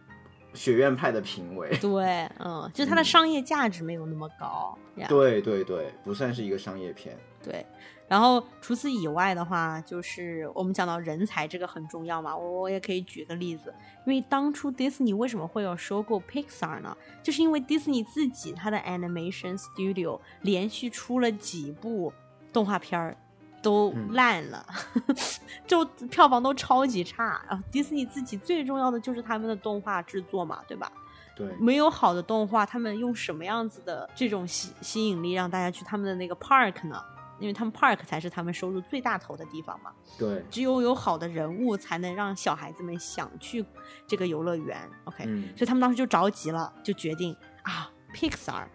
[0.54, 1.70] 学院派的评委。
[1.82, 5.08] 对，嗯，就它的商业价值没有那么高呀。
[5.08, 7.18] 对对对，不算是一个商业片。
[7.44, 7.66] 对，
[8.08, 13.74] 然后除此以外的话，就是我们讲到人才这个很重要嘛，我我也可以举个例子，
[14.06, 16.96] 因为当初迪士尼为什么会有收购 Pixar 呢？
[17.24, 22.14] 就是因为迪士尼自己它的 Animation Studio 连续出了几部
[22.54, 23.18] 动画片儿。
[23.62, 24.66] 都嗯烂了，
[25.68, 27.42] 就票房都超级差。
[27.48, 30.92] 然后迪士尼自己最重要的就是他们的动画制作嘛，对吧？
[31.36, 37.02] 对，没有好的动画，他们用什么样子的这种吸吸引力让大家去他们的那个 park 呢？
[37.40, 39.92] 因为他们 park 才是他们收入最大头的地方嘛。
[40.20, 43.66] 对，只有有好的人物，才能让小孩子们想去
[44.06, 44.78] 这个游乐园。
[45.06, 48.66] OK，、嗯，所以他们当时就着急了，就决定啊，Pixar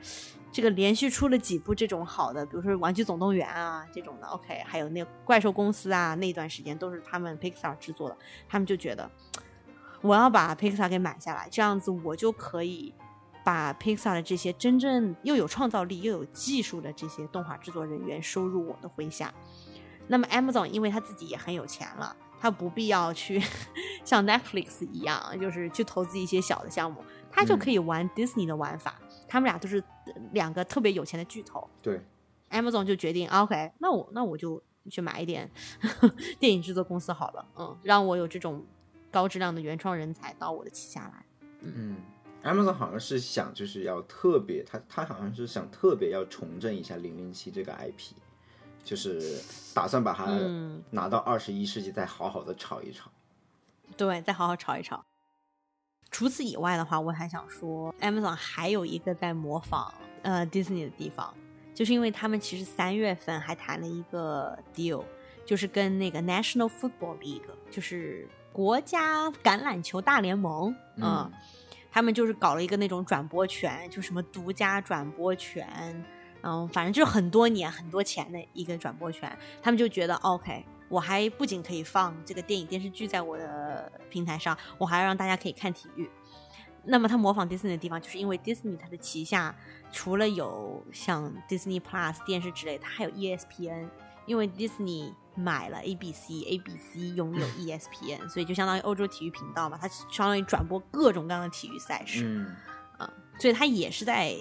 [0.56, 8.16] 这个连续出了几部这种好的，比如说《玩具总动员》啊这种的，OK，还有那个怪兽公司啊，那段时间都是他们 Pixar 制作的，
[8.48, 9.10] 他们就觉得
[10.00, 12.94] 我要把 Pixar 给买下来，这样子我就可以
[13.44, 19.30] 把 Pixar 的这些真正又有创造力又有技术的这些动画制作人员收入我的麾下。
[20.06, 23.42] 那么 Amazon 因为他自己也很有钱了，他不必要去
[24.06, 28.94] 像 Netflix 一样，就是去投资一些小的项目，他就可以玩 Disney 的玩法。
[29.28, 29.84] 他们俩都是
[30.32, 32.00] 两个特别有钱的巨头对
[32.50, 35.50] ，，Amazon 就决定啊 OK，那我那我就去买一点
[36.38, 38.64] 电影制作公司好了，嗯，让我有这种
[39.10, 41.24] 高质量的原创人才到我的旗下来。
[41.60, 41.96] 嗯
[42.44, 48.12] ，Amazon 好像是想就是要特别，他他好像是想特别要重振一下零零七这个 IP，
[48.84, 49.40] 就是
[49.74, 53.10] 打算把它嗯，拿到二十一世纪再好好的炒一炒。
[53.96, 55.04] 对，再好好炒一炒。
[56.10, 59.92] 除此以外的话，我还想说，Amazon 还有一个在模仿
[60.22, 61.34] 呃 Disney 的地方，
[61.74, 65.04] 就是因为他们其实三月份还谈了一个 deal，
[65.44, 71.30] 就是跟那个 National Football League，就是国家橄榄球大联盟，嗯，
[71.90, 76.04] 他们就是搞了一个那种转播权，就什么独家转播权，
[76.42, 79.30] 嗯，反正就是很多年很多钱的一个转播权，
[79.60, 86.08] 他们就觉得 OK，我还不仅可以放这个电影电视剧在我的平台上，我还要让大家可以看体育。
[86.88, 89.52] 那么他模仿迪士尼的地方，就是因为迪士尼它的旗下
[89.90, 93.88] 除了有像 Disney Plus 电视之类，它还有 E ESPN，
[94.24, 102.24] 因为 Disney 买了 ABC，ABC 拥有 ESPN，所以就相当于欧洲体育频道嘛，它相当于转播各种各样的体育赛事，
[103.00, 103.10] 嗯，
[103.40, 104.36] 所以它也是在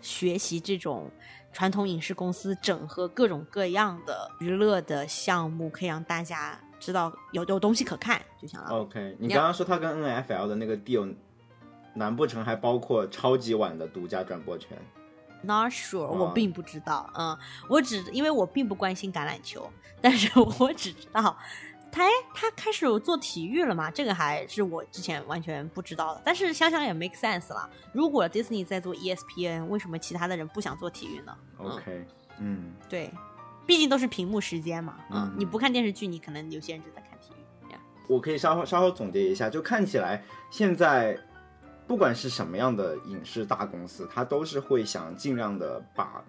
[0.00, 1.10] 学习这种
[1.52, 11.14] 传统影视公司整合各种各样的娱乐的项目，可以让大家知道有有东西可看，就行了 OK，你刚刚说他跟 NFL 的那个 deal，
[11.94, 14.76] 难不成还包括超级碗的独家转播权
[15.42, 17.36] ？Not sure，我啊并不知道，嗯，
[17.68, 21.36] 我只因为我并不关心橄榄球，但是我只知道
[21.92, 26.22] 他哎他开始有做体育了嘛，这个还是我之前完全不知道的。
[26.24, 31.36] 但是想想也 make sense 了，如果 Disney 在做 E ESPN，为什么其他的人不想做体育呢？
[31.60, 31.66] 嗯。
[31.70, 32.06] OK，
[32.38, 33.12] 嗯，对，
[33.66, 35.34] 毕竟都是屏幕时间嘛，嗯，嗯。
[35.38, 37.72] 你不看电视剧，你可能有些人就在看体育。
[37.72, 37.78] 呀
[38.08, 41.18] 我可以稍后稍后总结一下，就看起来现在
[41.86, 46.24] 不管是什么样的影视大公司，它都是会想尽量的把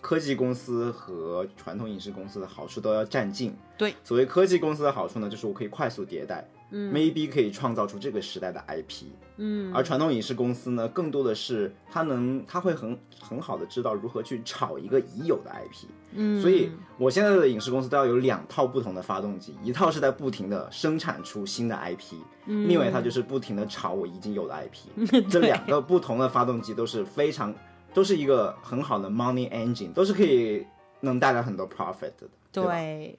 [0.00, 3.54] 科技公司和传统影视公司的好处都要占尽。
[3.76, 9.06] 对，所谓科技公司的好处呢，就是我可以快速迭代、嗯 m a y b e 可以创造出这个时代的 IP。
[9.36, 15.86] 嗯，而传统影视公司呢，更多的是它能，它会很很好的知道如何去炒一个已有的 IP。
[16.12, 25.22] 嗯，所以我现在的影视公司都要有两套不同的发动机，一套是在不停的生产出新的 IP，、嗯另外一套就是不停的炒我已经有的 IP。
[25.30, 27.54] 这两个不同的发动机都是非常，
[27.98, 30.64] 都是一个很好的 money engine，都是可以
[31.00, 32.28] 能带来很多 profit 的。
[32.52, 33.18] 对对，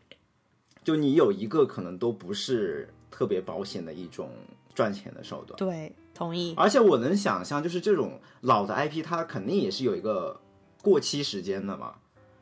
[0.85, 4.29] 就你有一个可能都不是特别保险的一种
[4.73, 5.57] 赚钱的手段。
[5.57, 6.53] 对，同意。
[6.55, 10.39] 而且我能想象，就是这种老的 IP，它肯定也是有一个
[10.81, 11.95] 过期时间的嘛，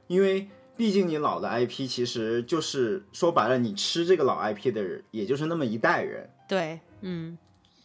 [0.05, 6.29] 因为毕竟你老的 IP，其实就是说白了，你吃这个老 IP 的人，也就是那么一代人。
[6.47, 7.35] 对，嗯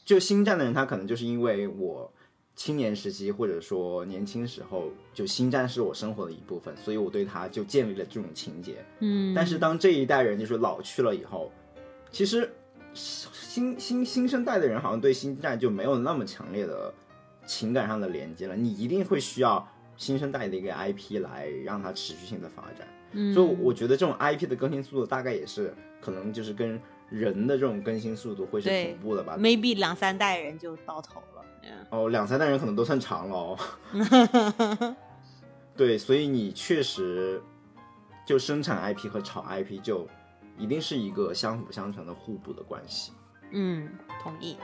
[0.05, 2.13] 就星战的人，他可能就是因为我
[2.55, 8.85] 青年时期或者说年轻时候，就星战是我生活的一部分，所以我对它就建立了这种情节。
[9.01, 11.51] 嗯，但是当这一代人就是老去了以后，
[12.11, 12.53] 其实
[12.93, 16.93] 新新新生代的人好像对星战就没有那么强烈的
[17.47, 18.55] 情感上的连接了。
[18.55, 22.87] 你一定会需要新生代的一个 IP 来让它持续性的发展。
[23.15, 26.81] 嗯所以我觉得这种 IP 的更新速度大概也是可能就是跟
[27.11, 29.37] 人的这种更新速度会是同步的吧。
[29.39, 31.42] maybe 两三代人就到头了。
[31.63, 33.59] 嗯哦，两三代人可能都算长了哦。
[35.77, 37.43] 对，所以你确实
[38.27, 40.07] 就生产 IP 和炒 IP 就
[40.59, 43.13] 一定是一个相辅相成的互补的关系。
[43.53, 43.89] 嗯，
[44.23, 44.57] 同意。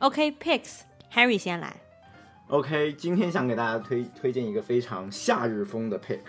[0.00, 1.74] OK，picks，Harry 先来。
[2.48, 6.20] OK，今天想给大家推推荐一个非常夏日风的 pick，、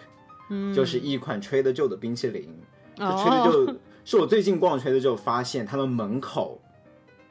[0.49, 2.57] 嗯，就是一款 Trader Joe 的冰淇淋。
[2.95, 6.61] 这哦 Trader Joe 是我最近逛 Trader Joe 发现，他们门口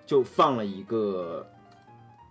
[0.06, 1.48] 就放了一个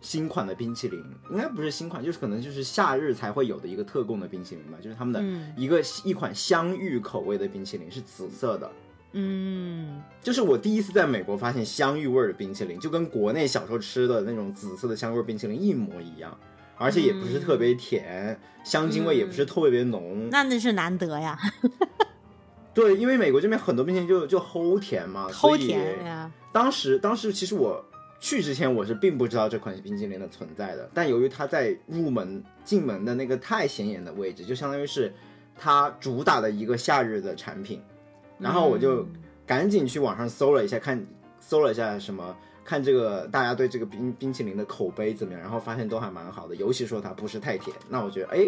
[0.02, 5.54] 新款的冰淇淋，应该不是新款，就是可能就是夏日才会有的一个特供的冰淇淋吧，就是他们的嗯。
[5.56, 8.70] 一个、一款香芋口味的冰淇淋，是紫色的。
[9.14, 10.02] 嗯。
[10.22, 16.38] 就是我第一次在美国发现香芋味儿的冰淇淋，就跟国内小时候吃的那种紫色的香味儿冰淇淋一模一样，
[16.78, 20.28] 而且也不是特别甜，香精味也不是特别浓。
[20.30, 21.40] 那那是难得呀，
[22.74, 26.32] 对，因为美国这边很多冰淇淋就就齁甜嘛，齁所以甜呀。
[26.52, 27.84] 当时当时其实我
[28.20, 35.14] 去之前我是并不知道这款冰淇淋的存在的，但由于它在入门进门的那个太显眼的位置，就相当于是
[35.58, 37.82] 它主打的一个夏日的产品，
[38.40, 39.06] 然后我就
[39.46, 41.06] 赶紧去网上搜了一下，看
[41.40, 42.36] 搜了一下什么。
[42.66, 48.48] 看这个大家对这个冰冰淇淋的口碑怎么样，然后发现都还蛮好的，尤其说它不是太甜，那我觉得哎，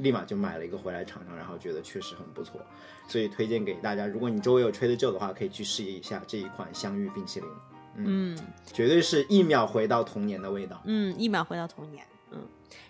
[0.00, 2.60] 立马就买了一个回来尝尝，然后觉得确实很不错，
[3.08, 4.06] 所以推荐给大家。
[4.06, 7.48] 如果你周围有 Trader Joe 的话，可以去试一下这一款香芋冰淇淋，
[7.96, 8.38] 嗯
[8.72, 10.80] 绝对是一秒回到童年的味道。
[10.84, 12.04] 嗯，一秒回到童年。
[12.30, 12.38] 嗯，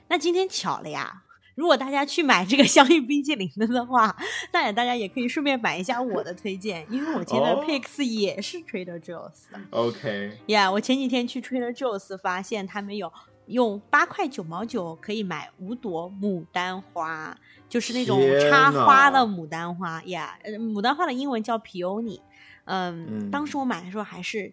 [0.09, 1.23] 那今天巧了呀。
[1.57, 4.17] 如果大家去买这个香芋冰淇淋的的话，
[4.51, 9.61] 那也大家也可以顺便买一下我的推荐，因为我今天的哦 picks 也是 Trader Joe's 的。
[9.69, 13.13] OK，呀我前几天去 Trader Joe's 发现他们有
[13.51, 17.36] 用八块九毛九可以买五朵牡丹花，
[17.68, 20.38] 就是那种插花的牡丹花呀。
[20.42, 22.20] 呃牡丹花的英文叫 peony。
[22.64, 24.53] 嗯，嗯当时我买的时候还是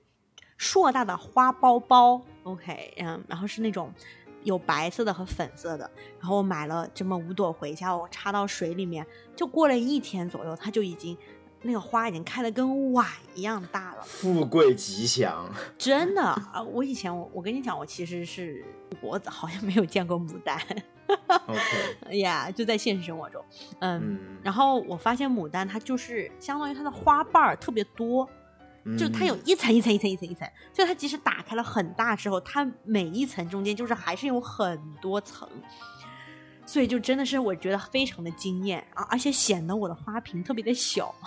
[0.58, 3.94] 硕大的花包包，OK，嗯，然后是那种。
[4.44, 5.90] 有白色的和粉色的，
[6.22, 11.18] 然后我买了这么五朵回家，我插到水里面，就过了一天左右，它就已经
[11.62, 13.06] 那个花已经开的跟碗
[13.36, 14.02] 一样大了。
[14.04, 15.50] 富贵吉祥。
[15.78, 16.62] 真的啊！
[16.62, 18.64] 我以前我我跟你讲，我其实是
[19.02, 20.60] 我好像没有见过牡丹
[21.48, 21.62] OK，
[22.10, 23.44] 哎呀， 就在现实生活中，
[23.80, 24.00] 嗯。
[24.02, 28.28] 嗯，然后我发现牡丹它就是相当于它的花瓣儿特别多，
[28.98, 35.48] 就它有一层一层一层一层一层，所以它即使打开了很大之后，它每一层中间就是还是有很多层，
[36.68, 41.16] 所以就真的是我觉得非常的惊艳啊，而且显得我的花瓶特别的小。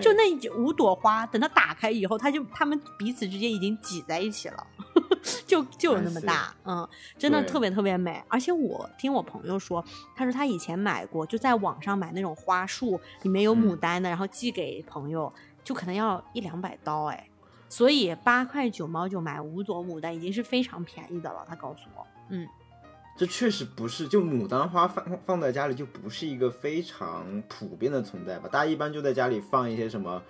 [0.00, 4.66] 就那五朵花，等它打开以后，它就它们彼此之间已经挤在一起了，
[5.46, 8.20] 就就有那么大，嗯，真的特别特别美。
[8.28, 9.82] 而且我听我朋友说，
[10.16, 17.28] 他说他以前买过，就在网上买那种花束，里面有牡丹的，然后寄给朋友，就可能要一两百刀哎。
[17.68, 21.46] 所以八块九毛九买五朵牡丹已经是非常便宜的了。
[21.48, 22.46] 他告诉我，嗯，
[23.16, 28.48] 这确实不是，就牡丹花放放在家里就不是一个非常普遍的存在吧？
[28.50, 30.22] 大家一般就在家里放一些什么，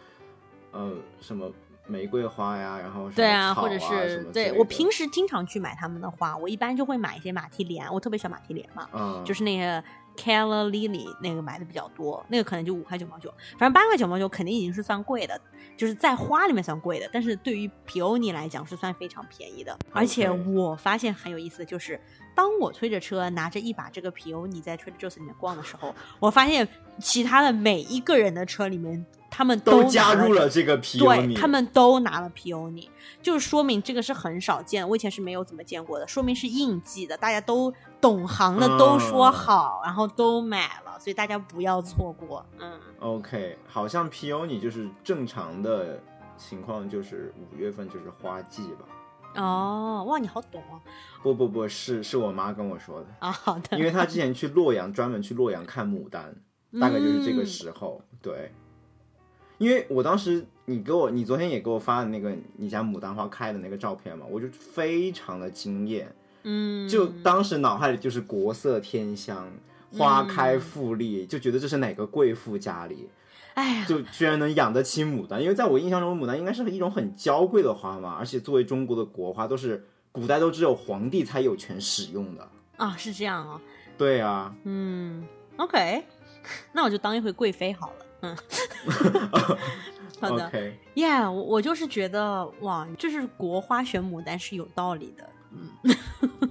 [0.72, 1.50] 呃，什么
[1.86, 9.82] 玫瑰花呀，然后什么对啊，或者什么是之类的对我平时经常去买他们的花，我一般就会买一些马蹄莲，我特别喜欢马蹄莲嘛，嗯，就是那个
[10.16, 15.40] Calla Lily 那个买的比较多，那个可能就五块九毛九，反正八块九毛九肯定已经是算贵的，
[15.76, 19.78] 就是在花里面算贵的，但是对于 Peony 来讲是算非常便宜的。
[19.92, 21.98] 而且我发现很有意思的就是，
[22.34, 26.66] 当我推着车拿着一把这个皮欧尼在 Trader Joe's 里面逛的时候，我发现
[26.98, 42.44] 其他的每一个人的车里面，他们都拿加入了了这个皮对他们都拿了皮欧尼就是说明这个是很少见，我以前是没有怎么见过的，说明是应季的，大家都懂行的都说嗯好，然后都买了，所以大家不要错过。
[42.58, 46.02] 嗯，OK，好像皮欧尼就是正常的
[46.36, 48.86] 情况，就是五月份就是花季吧？
[49.34, 50.80] 哦，哇，你好懂哦。
[51.22, 56.34] 不不不是是我妈跟我说的，啊，好的，因为她之前去洛阳，专门去洛阳看牡丹，
[56.80, 58.02] 大概就是这个嗯时候。
[58.20, 58.52] 对，
[59.58, 69.48] 因为我当时你给我，你昨天也给我发的那个你家牡丹花开的那个照片嘛，我就非常的惊艳，嗯，就当时脑海里就是国色天香。
[69.94, 73.10] 花开富丽，就觉得这是哪个贵妇家里，
[73.54, 82.48] 哎呀，就居然能养得起牡丹，因为在我印象中，牡丹应该是一种很娇贵的花嘛，而且作为中国的国花，都是古代都只有皇帝才有权使用的。
[82.76, 83.60] 啊，是这样哦，
[83.98, 85.26] 对啊，嗯
[85.56, 86.04] ，OK，
[86.72, 88.06] 那我就当一回贵妃好了。
[88.22, 88.36] 嗯，
[90.20, 96.48] 好的 OK，，Yeah，我我就是觉得哇，就是国花选牡丹是有道理的，嗯，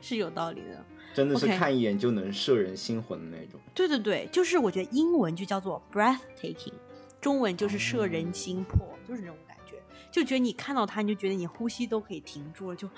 [0.00, 0.84] 是有道理的。
[1.20, 3.60] 真的是看一眼就能摄人心魂的那种。
[3.74, 6.72] 对对对，就是我觉得英文就叫做 breathtaking，
[7.20, 9.76] 中文就是摄人心魄，就是那种感觉，
[10.10, 12.94] 就觉得你看到它，你就觉得你呼吸都可以停住了，就就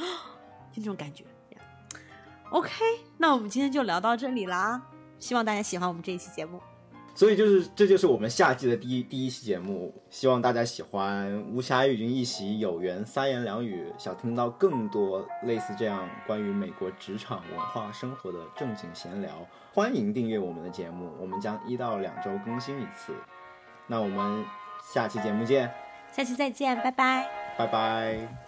[0.77, 1.25] 那种感觉。
[2.51, 2.71] OK，
[3.19, 4.81] 那我们今天就聊到这里啦，
[5.19, 6.61] 希望大家喜欢我们这一期节目。
[7.15, 11.31] 所以就是，这就是我们夏季的第一第一期节目，希望大家喜欢。
[11.53, 23.15] 无暇与君一席，有缘三言两语，想听到更多类似这样关于美国职场文化生活的正经闲聊，欢迎订阅我们的节目，我们将一到两周更新一次。
[23.87, 24.45] 那我们
[24.93, 25.71] 下期节目见，
[26.11, 27.29] 下期再见，拜拜。
[27.59, 28.42] 拜拜。